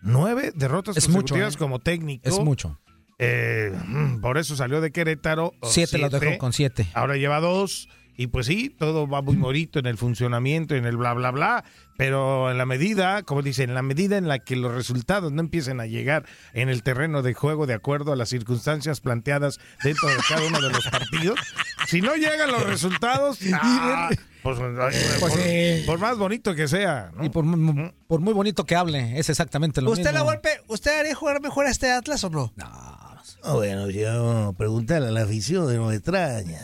Nueve 0.02 0.52
derrotas 0.56 0.96
Es 0.98 1.10
mucho, 1.10 1.20
consecutivas 1.36 1.56
¿eh? 1.56 1.58
como 1.58 1.80
técnico. 1.80 2.28
Es 2.30 2.40
mucho. 2.40 2.80
Eh, 3.18 3.74
mm, 3.86 4.22
por 4.22 4.38
eso 4.38 4.56
salió 4.56 4.80
de 4.80 4.92
Querétaro. 4.92 5.52
o 5.60 5.68
Siete 5.70 5.98
las 5.98 6.10
dejó 6.12 6.38
con 6.38 6.54
siete. 6.54 6.88
Ahora 6.94 7.18
lleva 7.18 7.42
dos. 7.42 7.90
Y 8.22 8.28
pues 8.28 8.48
sí, 8.48 8.70
todo 8.70 9.08
va 9.08 9.22
muy 9.22 9.38
morito 9.38 9.80
en 9.80 9.86
el 9.86 9.98
funcionamiento, 9.98 10.76
en 10.76 10.86
el 10.86 10.98
bla, 10.98 11.14
bla, 11.14 11.32
bla. 11.32 11.64
Pero 11.98 12.52
en 12.52 12.58
la 12.58 12.66
medida, 12.66 13.24
como 13.24 13.42
dicen, 13.42 13.70
en 13.70 13.76
la 13.76 13.82
medida 13.82 14.18
en 14.18 14.28
la 14.28 14.40
que 14.40 14.58
los 14.58 14.74
resultados 14.76 15.32
no 15.32 15.40
empiecen 15.40 15.80
a 15.80 15.86
llegar 15.86 16.26
en 16.54 16.68
el 16.68 16.84
terreno 16.84 17.22
de 17.22 17.34
juego 17.34 17.66
de 17.66 17.76
acuerdo 17.76 18.12
a 18.12 18.18
las 18.18 18.28
circunstancias 18.28 19.00
planteadas 19.00 19.58
dentro 19.86 20.10
de 20.10 20.16
cada 20.28 20.46
uno 20.46 20.60
de 20.60 20.70
los 20.70 20.86
partidos, 20.88 21.40
si 21.88 22.02
no 22.02 22.14
llegan 22.16 22.52
los 22.52 22.64
resultados, 22.66 23.40
ah, 23.54 24.10
Pues, 24.44 24.58
Pues 24.60 25.20
por, 25.22 25.32
sí. 25.32 25.84
por 25.86 26.00
más 26.00 26.18
bonito 26.18 26.54
que 26.56 26.68
sea. 26.68 27.12
¿no? 27.16 27.24
Y 27.24 27.30
por, 27.30 27.46
mu- 27.46 27.90
por 28.08 28.20
muy 28.20 28.34
bonito 28.34 28.66
que 28.66 28.76
hable, 28.76 29.18
es 29.18 29.30
exactamente 29.30 29.82
lo 29.82 29.92
¿Usted 29.92 30.04
mismo. 30.12 30.18
la 30.18 30.24
golpe, 30.26 30.50
usted 30.68 31.00
haría 31.00 31.16
jugar 31.16 31.40
mejor 31.42 31.68
a 31.68 31.70
este 31.70 31.90
Atlas 31.90 32.22
o 32.26 32.30
no? 32.30 32.52
No, 32.58 33.56
bueno, 33.56 33.90
yo 33.90 34.54
preguntarle 34.58 35.08
a 35.08 35.12
la 35.12 35.22
afición 35.22 35.68
de 35.70 35.78
no 35.78 35.88
me 35.88 35.96
extraña. 35.96 36.60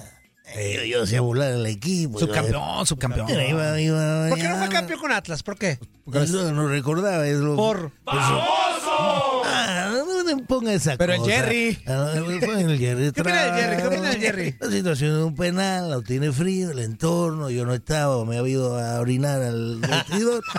Eh, 0.53 0.73
yo, 0.75 0.83
yo 0.85 1.03
hacía 1.03 1.21
volar 1.21 1.53
al 1.53 1.65
equipo. 1.65 2.19
Subcampeón, 2.19 2.85
subcampeón. 2.85 3.29
Iba, 3.29 3.43
iba, 3.45 3.81
iba, 3.81 4.29
¿Por 4.29 4.37
qué 4.37 4.47
no 4.47 4.57
fue 4.57 4.69
campeón 4.69 4.99
con 4.99 5.11
Atlas? 5.11 5.43
¿Por 5.43 5.57
qué? 5.57 5.79
No, 6.05 6.51
no 6.51 6.67
recordaba 6.67 7.27
eso. 7.27 7.55
Por. 7.55 7.91
Ah, 8.07 9.91
no 10.05 10.23
me 10.23 10.43
ponga 10.43 10.73
esa 10.73 10.97
Pero 10.97 11.13
el 11.13 11.19
cosa. 11.19 11.31
Jerry. 11.31 11.79
Ah, 11.87 12.13
no, 12.15 12.31
el 12.31 12.77
Jerry. 12.79 13.11
¿Qué 13.11 13.21
opina 13.21 13.43
del 13.43 13.53
Jerry? 13.53 13.77
¿Qué 13.77 13.87
opina 13.87 14.09
del 14.09 14.21
Jerry? 14.21 14.55
La 14.59 14.69
situación 14.69 15.11
de 15.17 15.23
un 15.23 15.35
penal, 15.35 15.89
lo 15.89 16.01
tiene 16.01 16.31
frío, 16.31 16.71
el 16.71 16.79
entorno, 16.79 17.49
yo 17.49 17.65
no 17.65 17.73
estaba, 17.73 18.23
me 18.25 18.37
había 18.37 18.53
ido 18.53 18.79
a 18.79 18.99
orinar 18.99 19.41
al 19.41 19.77
vestidor. 19.77 20.41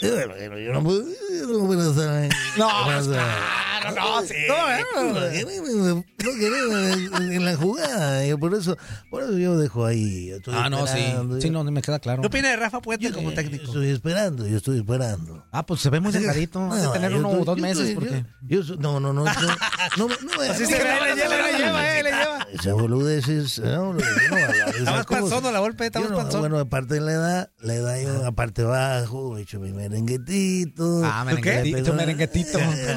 Y 0.00 0.08
bueno, 0.08 0.34
bueno, 0.34 0.58
yo 0.58 0.72
no 0.72 0.82
puedo, 0.82 1.04
yo 1.04 1.46
no 1.46 1.66
puedo 1.66 1.90
estar 1.92 2.08
ahí. 2.08 2.28
No, 2.56 2.68
puedo 2.84 2.98
estar 2.98 3.71
claro, 3.82 4.20
no, 4.20 4.22
sí. 4.26 4.34
No 4.48 6.04
no 6.22 6.38
queremos 6.38 7.20
en, 7.20 7.32
en 7.32 7.44
la 7.44 7.56
jugada, 7.56 8.24
y 8.26 8.34
por 8.36 8.54
eso, 8.54 8.76
por 9.10 9.22
eso 9.24 9.36
yo 9.38 9.56
dejo 9.58 9.84
ahí. 9.84 10.30
estoy 10.30 10.54
Ah, 10.56 10.70
no, 10.70 10.86
sí. 10.86 10.98
esperando, 10.98 11.40
Sí, 11.40 11.50
no, 11.50 11.64
me 11.64 11.82
queda 11.82 11.98
claro. 11.98 12.22
¿Qué 12.22 12.28
opina 12.28 12.50
de 12.50 12.56
Rafa 12.56 12.80
Puente 12.80 13.10
como 13.12 13.30
yo 13.30 13.34
técnico? 13.34 13.64
Estoy 13.64 13.90
esperando, 13.90 14.46
yo 14.46 14.56
estoy 14.56 14.78
esperando. 14.78 15.44
Ah, 15.52 15.66
pues 15.66 15.80
se 15.80 15.90
ve 15.90 16.00
muy 16.00 16.12
delgadito. 16.12 16.60
Ha 16.70 16.76
de 16.76 16.82
No, 16.84 16.92
tener 16.92 17.14
uno 17.14 17.28
o 17.30 17.44
dos 17.44 17.56
yo 17.56 17.62
meses. 17.62 17.94
porque... 17.94 18.24
yo- 18.42 18.58
yo 18.58 18.62
soy- 18.64 18.78
no, 18.78 19.00
no, 19.00 19.12
no, 19.12 19.24
no, 19.24 19.30
no, 19.32 20.08
no, 20.08 20.14
Así 20.42 20.62
no, 20.62 20.68
se 20.68 20.78
le 20.78 20.84
lleva, 20.84 21.06
le 21.06 21.14
lleva, 21.16 21.98
eh, 21.98 22.02
le 22.02 22.10
lleva. 22.10 22.46
Esas 22.52 22.72
boludeces, 22.74 23.58
no, 23.60 23.94
no, 23.94 23.94
no 23.94 25.04
cosas. 25.04 25.06
panzón, 25.06 25.52
la 25.52 25.58
golpe, 25.58 25.86
está 25.86 25.98
Yo 26.00 26.04
más 26.04 26.10
no, 26.12 26.16
panzón. 26.18 26.40
Bueno, 26.40 26.58
aparte 26.58 26.94
de 26.94 27.00
la 27.00 27.12
edad, 27.12 27.50
la 27.60 27.74
edad 27.74 28.00
yo 28.00 28.26
aparte 28.26 28.62
bajo, 28.62 29.38
he 29.38 29.42
hecho 29.42 29.58
mi 29.58 29.72
merenguetito. 29.72 31.02
Ah, 31.04 31.24
merenguetito, 31.24 31.94
merenguetito. 31.94 32.58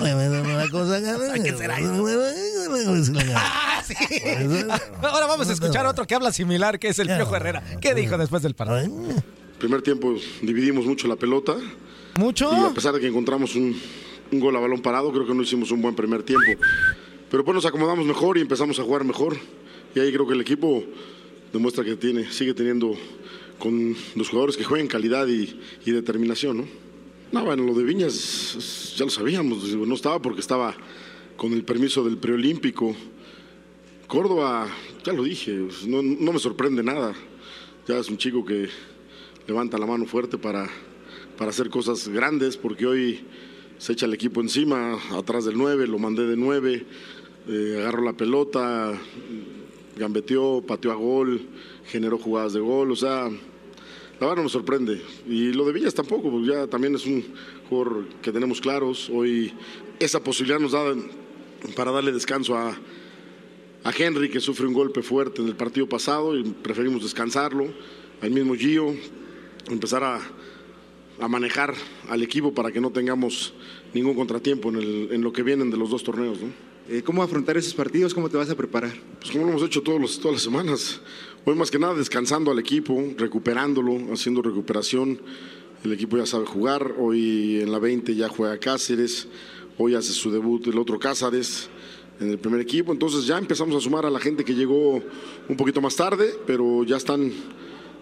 Me 0.84 1.00
meto 1.00 1.16
una 1.16 1.28
cosa 1.28 1.32
acá. 1.34 1.44
¿Qué 1.44 1.58
será 1.58 1.78
Ah, 3.36 3.84
sí. 3.86 3.94
Ahora 5.02 5.26
vamos 5.28 5.50
a 5.50 5.54
escuchar 5.54 5.86
otro 5.86 6.06
que 6.06 6.16
habla 6.16 6.32
similar, 6.32 6.80
que 6.80 6.90
es 6.90 7.00
el 7.00 7.08
Piojo 7.08 7.36
Herrera. 7.36 7.64
¿Qué 7.82 7.94
dijo 7.94 8.18
después 8.18 8.42
del 8.44 8.56
partido? 8.56 8.90
Primer 9.60 9.82
tiempo 9.82 10.16
dividimos 10.42 10.86
mucho 10.86 11.08
la 11.08 11.16
pelota. 11.16 11.56
¿Mucho? 12.18 12.52
Y 12.52 12.72
a 12.72 12.74
pesar 12.74 12.94
de 12.94 13.00
que 13.00 13.08
encontramos 13.08 13.56
un, 13.56 13.80
un 14.32 14.40
gol 14.40 14.56
a 14.56 14.60
balón 14.60 14.82
parado, 14.82 15.12
creo 15.12 15.26
que 15.26 15.34
no 15.34 15.42
hicimos 15.44 15.72
un 15.72 15.82
buen 15.82 15.96
primer 15.96 16.24
tiempo. 16.24 16.52
Pero 17.30 17.44
pues 17.44 17.56
nos 17.56 17.66
acomodamos 17.66 18.06
mejor 18.06 18.38
y 18.38 18.42
empezamos 18.42 18.80
a 18.80 18.84
jugar 18.84 19.04
mejor. 19.04 19.38
Y 19.94 20.00
ahí 20.00 20.12
creo 20.12 20.28
que 20.28 20.34
el 20.34 20.42
equipo 20.42 20.84
demuestra 21.52 21.84
que 21.84 21.96
tiene, 21.96 22.32
sigue 22.32 22.54
teniendo 22.54 22.94
con 23.60 23.96
los 24.16 24.30
jugadores 24.30 24.58
que 24.58 24.64
juegan 24.64 24.88
calidad 24.88 25.28
y, 25.28 25.60
y 25.86 25.92
determinación, 25.92 26.58
¿no? 26.58 26.66
No, 27.36 27.44
bueno, 27.44 27.66
lo 27.66 27.74
de 27.74 27.84
Viñas 27.84 28.96
ya 28.96 29.04
lo 29.04 29.12
sabíamos, 29.12 29.62
no 29.76 29.94
estaba 29.94 30.22
porque 30.22 30.40
estaba 30.40 30.74
con 31.36 31.52
el 31.52 31.66
permiso 31.66 32.02
del 32.06 32.18
preolímpico. 32.18 32.96
Córdoba, 34.08 34.70
ya 35.04 35.12
lo 35.12 35.24
dije, 35.24 35.68
no, 35.86 36.02
no 36.02 36.32
me 36.32 36.40
sorprende 36.40 36.82
nada. 36.82 37.14
Ya 37.90 37.98
es 37.98 38.08
un 38.08 38.18
chico 38.18 38.46
que 38.46 38.70
levanta 39.48 39.78
la 39.78 39.86
mano 39.86 40.06
fuerte 40.06 40.38
para, 40.38 40.70
para 41.38 41.50
hacer 41.50 41.70
cosas 41.70 42.08
grandes, 42.08 42.56
porque 42.56 42.86
hoy 42.86 43.26
se 43.80 43.92
echa 43.92 44.06
el 44.06 44.14
equipo 44.14 44.40
encima, 44.40 44.98
atrás 45.12 45.44
del 45.44 45.58
9, 45.58 45.88
lo 45.88 46.00
mandé 46.00 46.26
de 46.28 46.38
9, 46.38 46.86
eh, 47.50 47.76
agarró 47.80 48.02
la 48.02 48.14
pelota, 48.14 48.98
gambeteó, 49.98 50.64
pateó 50.66 50.94
a 50.94 50.96
gol, 50.96 51.42
generó 51.88 52.18
jugadas 52.18 52.54
de 52.54 52.62
gol, 52.62 52.92
o 52.94 52.96
sea, 52.96 53.30
la 54.20 54.28
verdad 54.28 54.44
no 54.44 54.50
sorprende. 54.50 55.02
Y 55.28 55.52
lo 55.54 55.66
de 55.66 55.74
Villas 55.74 55.94
tampoco, 55.94 56.30
porque 56.32 56.48
ya 56.48 56.68
también 56.68 56.96
es 56.96 57.06
un 57.06 57.24
jugador 57.70 58.06
que 58.22 58.32
tenemos 58.32 58.62
claros. 58.62 59.10
Hoy 59.14 59.54
esa 60.00 60.24
posibilidad 60.24 60.60
nos 60.60 60.72
da 60.74 60.94
para 61.76 61.92
darle 61.92 62.12
descanso 62.12 62.56
a, 62.58 62.70
a 63.84 63.92
Henry, 63.98 64.30
que 64.30 64.40
sufre 64.40 64.68
un 64.68 64.74
golpe 64.74 65.02
fuerte 65.02 65.42
en 65.42 65.48
el 65.48 65.56
partido 65.56 65.88
pasado, 65.88 66.38
y 66.38 66.44
preferimos 66.44 67.04
descansarlo. 67.04 67.68
Al 68.22 68.32
mismo 68.32 68.56
Gio, 68.56 68.96
empezar 69.70 70.04
a, 70.04 70.20
a 71.20 71.28
manejar 71.28 71.74
al 72.10 72.24
equipo 72.24 72.54
para 72.54 72.72
que 72.72 72.80
no 72.80 72.92
tengamos 72.92 73.54
ningún 73.94 74.16
contratiempo 74.16 74.70
en, 74.70 74.76
el- 74.78 75.08
en 75.12 75.22
lo 75.22 75.34
que 75.34 75.44
vienen 75.44 75.70
de 75.72 75.78
los 75.78 75.90
dos 75.90 76.04
torneos. 76.04 76.40
¿no? 76.42 76.75
Eh, 76.88 77.02
¿Cómo 77.04 77.24
afrontar 77.24 77.58
esos 77.58 77.74
partidos? 77.74 78.14
¿Cómo 78.14 78.30
te 78.30 78.38
vas 78.38 78.50
a 78.50 78.56
preparar? 78.56 78.94
Pues 79.20 79.32
como 79.32 79.46
lo 79.46 79.52
hemos 79.52 79.64
hecho 79.64 79.82
todos 79.82 80.00
los- 80.00 80.20
todas 80.20 80.36
las 80.36 80.44
semanas. 80.44 81.02
Hoy 81.44 81.56
más 81.56 81.72
que 81.72 81.80
nada 81.80 81.94
descansando 81.96 82.52
al 82.52 82.60
equipo, 82.60 83.04
recuperándolo, 83.18 84.14
haciendo 84.14 84.42
recuperación. 84.42 85.20
El 85.84 85.94
equipo 85.94 86.18
ya 86.18 86.26
sabe 86.26 86.46
jugar. 86.46 86.94
Hoy 87.00 87.60
en 87.62 87.72
la 87.72 87.80
20 87.80 88.16
ya 88.16 88.30
juega 88.30 88.58
Cáceres. 88.60 89.28
Hoy 89.78 89.96
hace 89.96 90.14
su 90.14 90.32
debut 90.32 90.66
el 90.68 90.78
otro 90.78 91.00
Cáceres 91.00 91.70
en 92.20 92.30
el 92.30 92.38
primer 92.38 92.62
equipo. 92.62 92.92
Entonces 92.92 93.26
ya 93.26 93.38
empezamos 93.38 93.76
a 93.76 93.80
sumar 93.82 94.06
a 94.06 94.10
la 94.12 94.20
gente 94.20 94.44
que 94.46 94.54
llegó 94.54 95.02
un 95.50 95.58
poquito 95.58 95.82
más 95.82 95.96
tarde, 95.96 96.36
pero 96.46 96.84
ya 96.84 96.98
están 96.98 97.32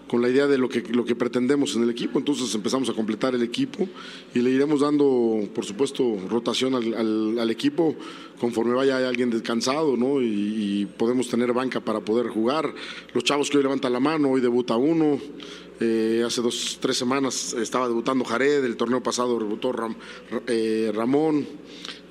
con 0.08 0.20
la 0.22 0.28
idea 0.28 0.46
de 0.46 0.58
lo 0.58 0.68
que, 0.68 0.80
lo 0.92 1.04
que 1.04 1.14
pretendemos 1.16 1.74
en 1.76 1.82
el 1.82 1.90
equipo. 1.90 2.18
Entonces 2.18 2.54
empezamos 2.54 2.88
a 2.88 2.92
completar 2.92 3.34
el 3.34 3.42
equipo 3.42 3.88
y 4.34 4.40
le 4.40 4.50
iremos 4.50 4.80
dando, 4.80 5.40
por 5.54 5.64
supuesto, 5.64 6.16
rotación 6.28 6.74
al, 6.74 6.94
al- 6.94 7.38
al 7.38 7.50
equipo 7.50 7.94
conforme 8.38 8.74
vaya 8.74 9.08
alguien 9.08 9.30
descansado, 9.30 9.96
¿no? 9.96 10.20
Y, 10.20 10.26
y 10.82 10.86
podemos 10.86 11.28
tener 11.28 11.52
banca 11.52 11.80
para 11.80 12.00
poder 12.00 12.28
jugar. 12.28 12.74
Los 13.14 13.24
chavos 13.24 13.48
que 13.50 13.56
hoy 13.56 13.62
levantan 13.62 13.92
la 13.92 14.00
mano, 14.00 14.30
hoy 14.30 14.40
debuta 14.40 14.76
uno. 14.76 15.18
Eh, 15.80 16.22
hace 16.24 16.40
dos, 16.40 16.78
tres 16.80 16.96
semanas 16.96 17.52
estaba 17.54 17.88
debutando 17.88 18.24
Jared, 18.24 18.64
el 18.64 18.76
torneo 18.76 19.02
pasado 19.02 19.36
debutó 19.38 19.72
Ram- 19.72 19.96
eh, 20.46 20.92
Ramón 20.94 21.44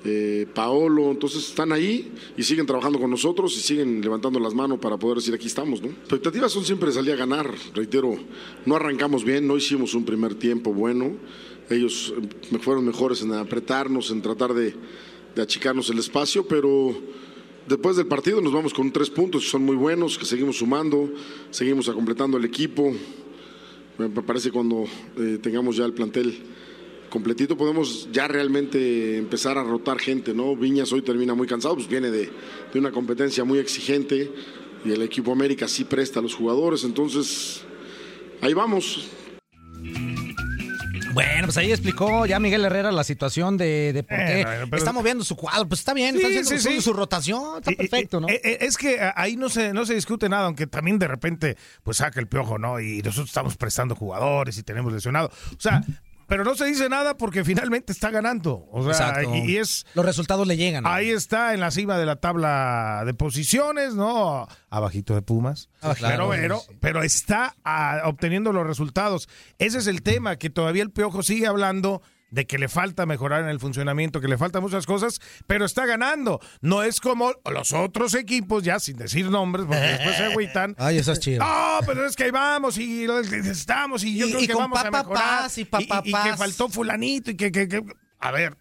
eh, 0.06 0.46
Paolo, 0.52 1.10
entonces 1.10 1.48
están 1.48 1.72
ahí 1.72 2.12
y 2.36 2.42
siguen 2.42 2.66
trabajando 2.66 3.00
con 3.00 3.10
nosotros 3.10 3.56
y 3.56 3.60
siguen 3.60 4.02
levantando 4.02 4.38
las 4.38 4.52
manos 4.52 4.78
para 4.78 4.98
poder 4.98 5.16
decir 5.16 5.32
aquí 5.32 5.46
estamos, 5.46 5.80
¿no? 5.80 5.88
Expectativas 5.88 6.52
son 6.52 6.62
siempre 6.62 6.92
salir 6.92 7.14
a 7.14 7.16
ganar, 7.16 7.50
reitero, 7.74 8.14
no 8.66 8.76
arrancamos 8.76 9.24
bien, 9.24 9.46
no 9.46 9.56
hicimos 9.56 9.94
un 9.94 10.04
primer 10.04 10.34
tiempo 10.34 10.74
bueno, 10.74 11.12
ellos 11.70 12.12
eh, 12.52 12.58
fueron 12.58 12.84
mejores 12.84 13.22
en 13.22 13.32
apretarnos, 13.32 14.10
en 14.10 14.20
tratar 14.20 14.52
de, 14.52 14.74
achicarnos 15.40 15.88
el 15.88 15.98
espacio, 15.98 16.46
pero 16.46 16.94
después 17.66 17.96
del 17.96 18.06
partido 18.06 18.42
nos 18.42 18.52
vamos 18.52 18.74
con 18.74 18.92
tres 18.92 19.08
puntos 19.08 19.44
que 19.44 19.48
son 19.48 19.62
muy 19.62 19.74
buenos, 19.74 20.18
que 20.18 20.26
seguimos 20.26 20.58
sumando, 20.58 21.10
seguimos 21.50 21.88
completando 21.88 22.36
el 22.36 22.44
equipo, 22.44 22.92
me 23.96 24.10
parece 24.10 24.50
cuando 24.50 24.84
eh, 25.16 25.38
tengamos 25.40 25.76
ya 25.76 25.86
el 25.86 25.94
plantel 25.94 26.36
completito 27.14 27.56
podemos 27.56 28.08
ya 28.12 28.26
realmente 28.26 29.16
empezar 29.18 29.56
a 29.56 29.62
rotar 29.62 29.98
gente, 30.00 30.34
¿no? 30.34 30.56
Viñas 30.56 30.92
hoy 30.92 31.00
termina 31.02 31.32
muy 31.32 31.46
cansado, 31.46 31.76
pues 31.76 31.86
viene 31.88 32.10
de, 32.10 32.28
de 32.72 32.78
una 32.80 32.90
competencia 32.90 33.44
muy 33.44 33.60
exigente 33.60 34.32
y 34.84 34.90
el 34.90 35.00
equipo 35.00 35.30
América 35.30 35.68
sí 35.68 35.84
presta 35.84 36.18
a 36.18 36.22
los 36.22 36.34
jugadores, 36.34 36.82
entonces 36.82 37.64
ahí 38.42 38.52
vamos. 38.52 39.08
Bueno, 41.12 41.44
pues 41.44 41.56
ahí 41.58 41.70
explicó 41.70 42.26
ya 42.26 42.40
Miguel 42.40 42.64
Herrera 42.64 42.90
la 42.90 43.04
situación 43.04 43.56
de, 43.56 43.92
de 43.92 44.02
por 44.02 44.18
qué 44.18 44.40
Eh, 44.40 44.46
pero- 44.64 44.76
está 44.76 44.92
moviendo 44.92 45.22
su 45.22 45.36
cuadro. 45.36 45.68
Pues 45.68 45.78
está 45.82 45.94
bien, 45.94 46.16
Sí, 46.16 46.16
está 46.16 46.26
haciendo 46.28 46.50
sí, 46.50 46.58
su, 46.58 46.68
sí. 46.70 46.80
su 46.80 46.92
rotación, 46.92 47.58
está 47.58 47.70
perfecto, 47.70 48.20
¿no? 48.20 48.28
Eh, 48.28 48.40
eh, 48.42 48.58
Es 48.62 48.76
que 48.76 49.00
ah, 49.00 49.14
ahí 49.16 49.36
no 49.36 49.48
se, 49.48 49.72
no 49.72 49.86
se 49.86 49.94
discute 49.94 50.28
nada, 50.28 50.46
aunque 50.46 50.66
también 50.66 50.98
de 50.98 51.06
repente 51.06 51.56
pues 51.84 51.98
saca 51.98 52.18
el 52.18 52.26
piojo, 52.26 52.58
¿no? 52.58 52.80
Y 52.80 53.00
nosotros 53.02 53.28
estamos 53.28 53.56
prestando 53.56 53.94
jugadores 53.94 54.58
y 54.58 54.64
tenemos 54.64 54.92
lesionados. 54.92 55.30
O 55.56 55.60
sea, 55.60 55.84
pero 56.26 56.44
no 56.44 56.54
se 56.54 56.64
dice 56.66 56.88
nada 56.88 57.16
porque 57.16 57.44
finalmente 57.44 57.92
está 57.92 58.10
ganando. 58.10 58.66
O 58.70 58.92
sea, 58.92 59.22
y, 59.24 59.52
y 59.52 59.56
es... 59.56 59.86
Los 59.94 60.04
resultados 60.04 60.46
le 60.46 60.56
llegan. 60.56 60.84
¿no? 60.84 60.90
Ahí 60.90 61.10
está 61.10 61.54
en 61.54 61.60
la 61.60 61.70
cima 61.70 61.98
de 61.98 62.06
la 62.06 62.16
tabla 62.16 63.02
de 63.06 63.14
posiciones, 63.14 63.94
¿no? 63.94 64.46
Abajito 64.70 65.14
de 65.14 65.22
Pumas. 65.22 65.68
Pero, 65.80 65.94
Claro. 65.94 66.30
pero, 66.30 66.62
pero 66.80 67.02
está 67.02 67.54
ah, 67.64 68.02
obteniendo 68.04 68.52
los 68.52 68.66
resultados. 68.66 69.28
Ese 69.58 69.78
es 69.78 69.86
el 69.86 70.02
tema, 70.02 70.36
que 70.36 70.50
todavía 70.50 70.82
el 70.82 70.90
Piojo 70.90 71.22
sigue 71.22 71.46
hablando 71.46 72.02
de 72.30 72.46
que 72.46 72.58
le 72.58 72.68
falta 72.68 73.06
mejorar 73.06 73.42
en 73.42 73.48
el 73.48 73.60
funcionamiento, 73.60 74.20
que 74.20 74.28
le 74.28 74.36
faltan 74.38 74.62
muchas 74.62 74.86
cosas, 74.86 75.20
pero 75.46 75.64
está 75.64 75.86
ganando. 75.86 76.40
No 76.60 76.82
es 76.82 77.00
como 77.00 77.32
los 77.52 77.72
otros 77.72 78.14
equipos, 78.14 78.62
ya 78.64 78.80
sin 78.80 78.96
decir 78.96 79.30
nombres, 79.30 79.66
porque 79.66 79.80
después 79.80 80.16
se 80.16 80.24
agüitan. 80.24 80.74
Ay, 80.78 80.98
esas 80.98 81.20
chidas. 81.20 81.46
No, 81.46 81.86
pero 81.86 82.06
es 82.06 82.16
que 82.16 82.24
ahí 82.24 82.30
vamos 82.30 82.76
y 82.78 83.06
estamos 83.30 84.02
y 84.04 84.16
yo 84.16 84.26
Y- 84.26 84.30
creo 84.30 84.42
y 84.42 84.46
que 84.48 84.54
vamos 84.54 84.84
a 84.84 84.90
mejorar. 84.90 85.50
y 85.56 85.60
y, 85.60 85.64
y 86.10 86.12
que 86.12 86.36
faltó 86.36 86.68
fulanito 86.68 87.30
y 87.30 87.36
que... 87.36 87.52
que- 87.52 87.68
que- 87.68 87.82
A 88.20 88.30
ver, 88.30 88.56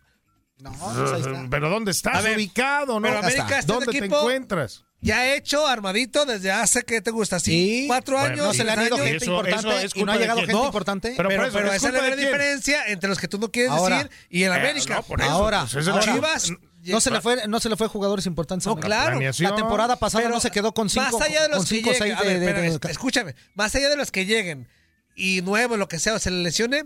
pues 0.71 1.11
ahí 1.11 1.21
está. 1.21 1.47
pero 1.49 1.69
¿dónde 1.69 1.91
estás 1.91 2.23
ver, 2.23 2.37
ubicado? 2.37 2.99
¿no? 2.99 3.07
pero 3.07 3.19
América 3.19 3.59
está 3.59 3.73
en 3.73 3.79
¿Dónde 3.79 3.85
te 3.91 3.97
equipo- 3.99 4.19
encuentras? 4.19 4.83
Ya 5.01 5.33
hecho, 5.33 5.67
armadito, 5.67 6.25
desde 6.25 6.49
hace, 6.49 6.83
¿qué 6.83 7.01
te 7.01 7.11
gusta? 7.11 7.37
¿Sí? 7.37 7.51
Sí. 7.51 7.83
¿Cuatro 7.87 8.15
Bueno, 8.17 8.35
años? 8.35 8.45
no 8.45 8.53
se 8.53 8.63
le 8.63 8.71
han 8.71 8.77
¿Tres 8.77 8.87
ido 8.87 8.95
años? 8.95 9.07
gente 9.09 9.25
importante 9.25 9.89
y 9.95 10.03
no 10.05 10.11
ha 10.13 10.15
llegado 10.15 10.39
gente 10.39 10.53
importante. 10.53 11.13
Pero, 11.17 11.27
Pero 11.29 11.41
pero, 11.43 11.51
por 11.51 11.61
eso, 11.65 11.71
¿es 11.71 11.75
esa 11.75 11.87
es 11.89 11.93
la 11.93 12.01
gran 12.05 12.17
diferencia 12.19 12.85
entre 12.87 13.09
los 13.09 13.19
que 13.19 13.27
tú 13.27 13.37
no 13.37 13.51
quieres 13.51 13.71
Ahora. 13.71 13.97
decir 13.97 14.11
y 14.29 14.43
el 14.43 14.53
Eh, 14.53 14.55
América. 14.55 15.03
no, 15.17 15.25
Ahora, 15.25 15.67
pues, 15.69 15.87
ahora, 15.89 16.01
Chivas. 16.13 16.51
no 16.85 17.01
se 17.01 17.11
le 17.11 17.19
fue, 17.19 17.45
no 17.49 17.59
se 17.59 17.67
le 17.67 17.75
fue 17.75 17.89
jugadores 17.89 18.25
importantes. 18.27 18.65
No, 18.65 18.77
claro. 18.77 19.19
La 19.19 19.55
temporada 19.55 19.97
pasada 19.97 20.23
Pero 20.23 20.33
no 20.35 20.39
se 20.39 20.51
quedó 20.51 20.73
con 20.73 20.89
cinco, 20.89 21.05
Más 21.19 21.21
allá 21.27 21.41
de 21.43 21.49
los 21.49 21.57
con 21.57 21.67
que 21.67 21.81
lleguen, 21.81 22.79
escúchame, 22.89 23.35
más 23.55 23.75
allá 23.75 23.89
de 23.89 23.97
los 23.97 24.09
que 24.09 24.25
lleguen, 24.25 24.69
y 25.17 25.41
nuevo, 25.41 25.75
lo 25.75 25.89
que 25.89 25.99
sea, 25.99 26.13
o 26.13 26.19
se 26.19 26.31
le 26.31 26.41
lesione, 26.43 26.85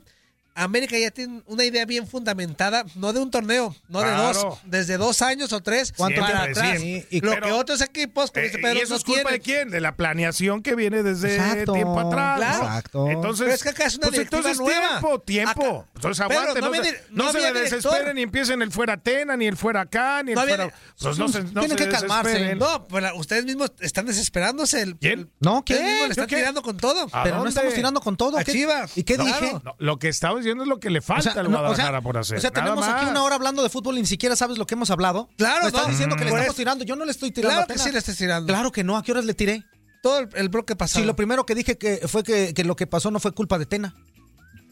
América 0.63 0.98
ya 0.98 1.12
tiene 1.12 1.41
una 1.46 1.63
idea 1.63 1.86
bien 1.86 2.08
fundamentada, 2.08 2.84
no 2.96 3.13
de 3.13 3.20
un 3.20 3.32
torneo, 3.32 3.76
no 3.89 4.02
de 4.02 4.12
dos, 4.12 4.60
desde 4.65 4.98
dos 4.98 5.22
años 5.22 5.54
o 5.54 5.62
tres 5.62 5.93
¿Cuánto 5.96 6.22
para 6.22 6.43
tiempo? 6.43 6.60
atrás. 6.60 6.82
Sí, 6.82 7.06
Y 7.10 7.22
lo 7.22 7.32
pero- 7.32 7.46
que 7.48 7.52
otros 7.54 7.82
equipos, 7.82 8.32
como 8.32 8.43
dice 8.43 8.58
Eh, 8.58 8.62
Pedro, 8.62 8.80
¿Y 8.80 8.82
eso 8.82 8.93
no 8.93 8.98
es 8.98 9.04
culpa 9.04 9.32
de 9.32 9.39
quién? 9.39 9.70
De 9.70 9.80
la 9.82 9.96
planeación 9.96 10.62
que 10.63 10.76
viene 10.76 11.04
desde 11.04 11.36
Exacto. 11.36 11.74
tiempo 11.74 12.00
atrás. 12.00 12.58
Exacto. 12.58 13.08
Entonces, 13.10 13.43
Pero 13.46 13.56
es 13.56 13.63
que 13.63 13.70
acá 13.70 13.86
es 13.86 13.98
una 13.98 14.08
pues 14.08 14.20
entonces 14.22 14.58
nueva. 14.60 14.89
tiempo, 14.89 15.20
tiempo. 15.20 15.52
Acá- 15.80 15.88
Entonces 15.96 16.26
Pero 16.28 16.39
aguante, 16.41 16.62
no 16.62 16.67
no, 16.70 16.84
se, 16.84 16.91
no 17.12 17.24
no 17.26 17.34
director. 17.34 17.62
desesperen 17.63 18.17
y 18.17 18.22
empiecen 18.24 18.62
el 18.62 18.72
fuera 18.72 18.98
Tena, 18.98 19.38
ni 19.38 19.46
el 19.48 19.58
fuera 19.58 19.82
acá, 19.82 20.22
ni 20.24 20.32
el 20.32 20.36
No 20.36 20.41
había- 20.41 20.56
fuera... 20.56 20.74
Pues 21.00 21.17
no 21.17 21.28
se, 21.28 21.43
no 21.43 21.50
Tienen 21.62 21.70
se 21.70 21.76
que 21.86 21.89
calmarse. 21.91 22.30
desesperen. 22.32 22.58
No, 22.60 22.88
pues 22.88 23.06
ustedes 23.15 23.46
mismos 23.46 23.72
están 23.80 24.06
desesperándose. 24.08 24.82
El, 24.82 24.96
¿Quién? 24.98 25.30
No, 25.39 25.60
Ustedes 25.60 25.82
¿qué? 25.82 25.86
mismos 25.86 26.10
le 26.10 26.15
¿Yo 26.15 26.24
están 26.24 26.28
tirando 26.39 26.62
con 26.63 26.78
todo. 26.78 27.08
¿A 27.12 27.24
Pero 27.24 27.38
no 27.43 27.48
estamos 27.48 27.74
tirando 27.74 28.02
con 28.02 28.17
todo. 28.17 28.38
A 28.38 28.43
¿Qué- 28.43 28.52
Chivas. 28.52 28.98
¿Y 28.98 29.04
qué 29.04 29.17
dije? 29.17 29.54
Lo 29.78 30.00
que 30.00 30.08
estaba 30.10 30.39
diciendo 30.48 30.64
es 30.64 30.70
lo 30.70 30.80
que 30.80 30.90
le 30.90 31.02
falta 31.02 31.30
O 31.30 31.34
sea, 31.34 31.42
al 31.42 31.52
no, 31.52 31.58
o 31.58 31.60
sea, 31.60 31.68
Guadalajara 31.68 32.02
por 32.02 32.18
hacer. 32.18 32.38
O 32.38 32.42
sea, 32.42 32.52
tenemos 32.52 32.88
aquí 32.88 33.06
una 33.06 33.24
hora 33.24 33.36
hablando 33.36 33.64
de 33.64 33.70
fútbol 33.70 33.98
y 33.98 34.02
ni 34.02 34.08
siquiera 34.08 34.36
sabes 34.36 34.58
lo 34.58 34.66
que 34.66 34.76
hemos 34.76 34.90
hablado. 34.92 35.30
Claro, 35.38 35.62
Me 35.64 35.68
estás 35.68 35.84
no. 35.84 35.90
diciendo 35.90 36.16
que 36.16 36.24
le 36.26 36.30
estamos 36.32 36.56
tirando. 36.56 36.84
Yo 36.86 36.96
no 36.96 37.06
le 37.06 37.12
estoy 37.12 37.32
tirando. 37.32 37.56
Claro 37.56 37.68
que 37.74 37.80
sí 37.80 37.92
le 37.92 38.00
estás 38.00 38.18
tirando. 38.18 38.48
Claro 38.48 38.72
que 38.72 38.84
no. 38.84 38.98
¿A 38.98 39.04
qué 39.04 39.12
horas 39.12 39.26
le 39.26 39.34
tiré? 39.34 39.64
Todo 40.02 40.20
el, 40.20 40.30
el 40.36 40.50
bloque 40.50 40.76
pasado. 40.76 41.02
Sí, 41.02 41.06
lo 41.06 41.16
primero 41.16 41.46
que 41.46 41.56
dije 41.56 41.78
que 41.78 42.08
fue 42.08 42.24
que, 42.24 42.54
que 42.54 42.64
lo 42.64 42.76
que 42.76 42.88
pasó 42.88 43.12
no 43.12 43.20
fue 43.20 43.32
culpa 43.34 43.58
de 43.58 43.66
Tena. 43.66 43.94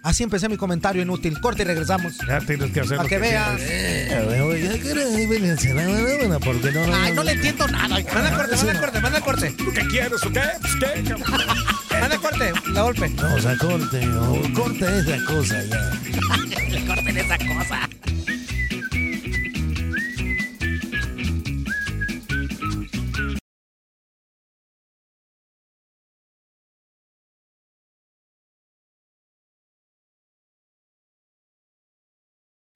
Así 0.05 0.21
empecé 0.21 0.47
mi 0.47 0.55
comentario 0.55 1.01
inútil. 1.01 1.41
Corte 1.41 1.63
y 1.63 1.65
regresamos. 1.65 2.13
Ya 2.27 2.39
tienes 2.39 2.71
que 2.71 2.81
hacer 2.81 2.97
Para 2.97 3.03
lo 3.03 3.09
que 3.09 3.17
veas. 3.17 3.59
Ay, 6.93 7.13
no 7.13 7.23
le 7.23 7.31
entiendo 7.31 7.67
nada. 7.67 7.87
Manda 7.87 8.37
corte, 8.37 8.55
manda 8.55 8.79
corte, 8.79 9.01
manda 9.01 9.21
corte. 9.21 9.55
¿Qué 9.73 9.87
quieres 9.87 10.23
o 10.23 10.31
qué? 10.31 10.43
Pues, 10.61 10.75
¿Qué? 10.75 11.15
Manda 11.99 12.17
corte, 12.17 12.53
la 12.71 12.81
golpe. 12.81 13.11
Vamos 13.15 13.45
a 13.45 13.57
corte, 13.57 14.09
o 14.09 14.53
corta 14.53 14.97
esa 14.97 15.25
cosa 15.25 15.63
ya. 15.63 16.85
Corten 16.87 17.17
esa 17.17 17.37
cosa. 17.37 17.84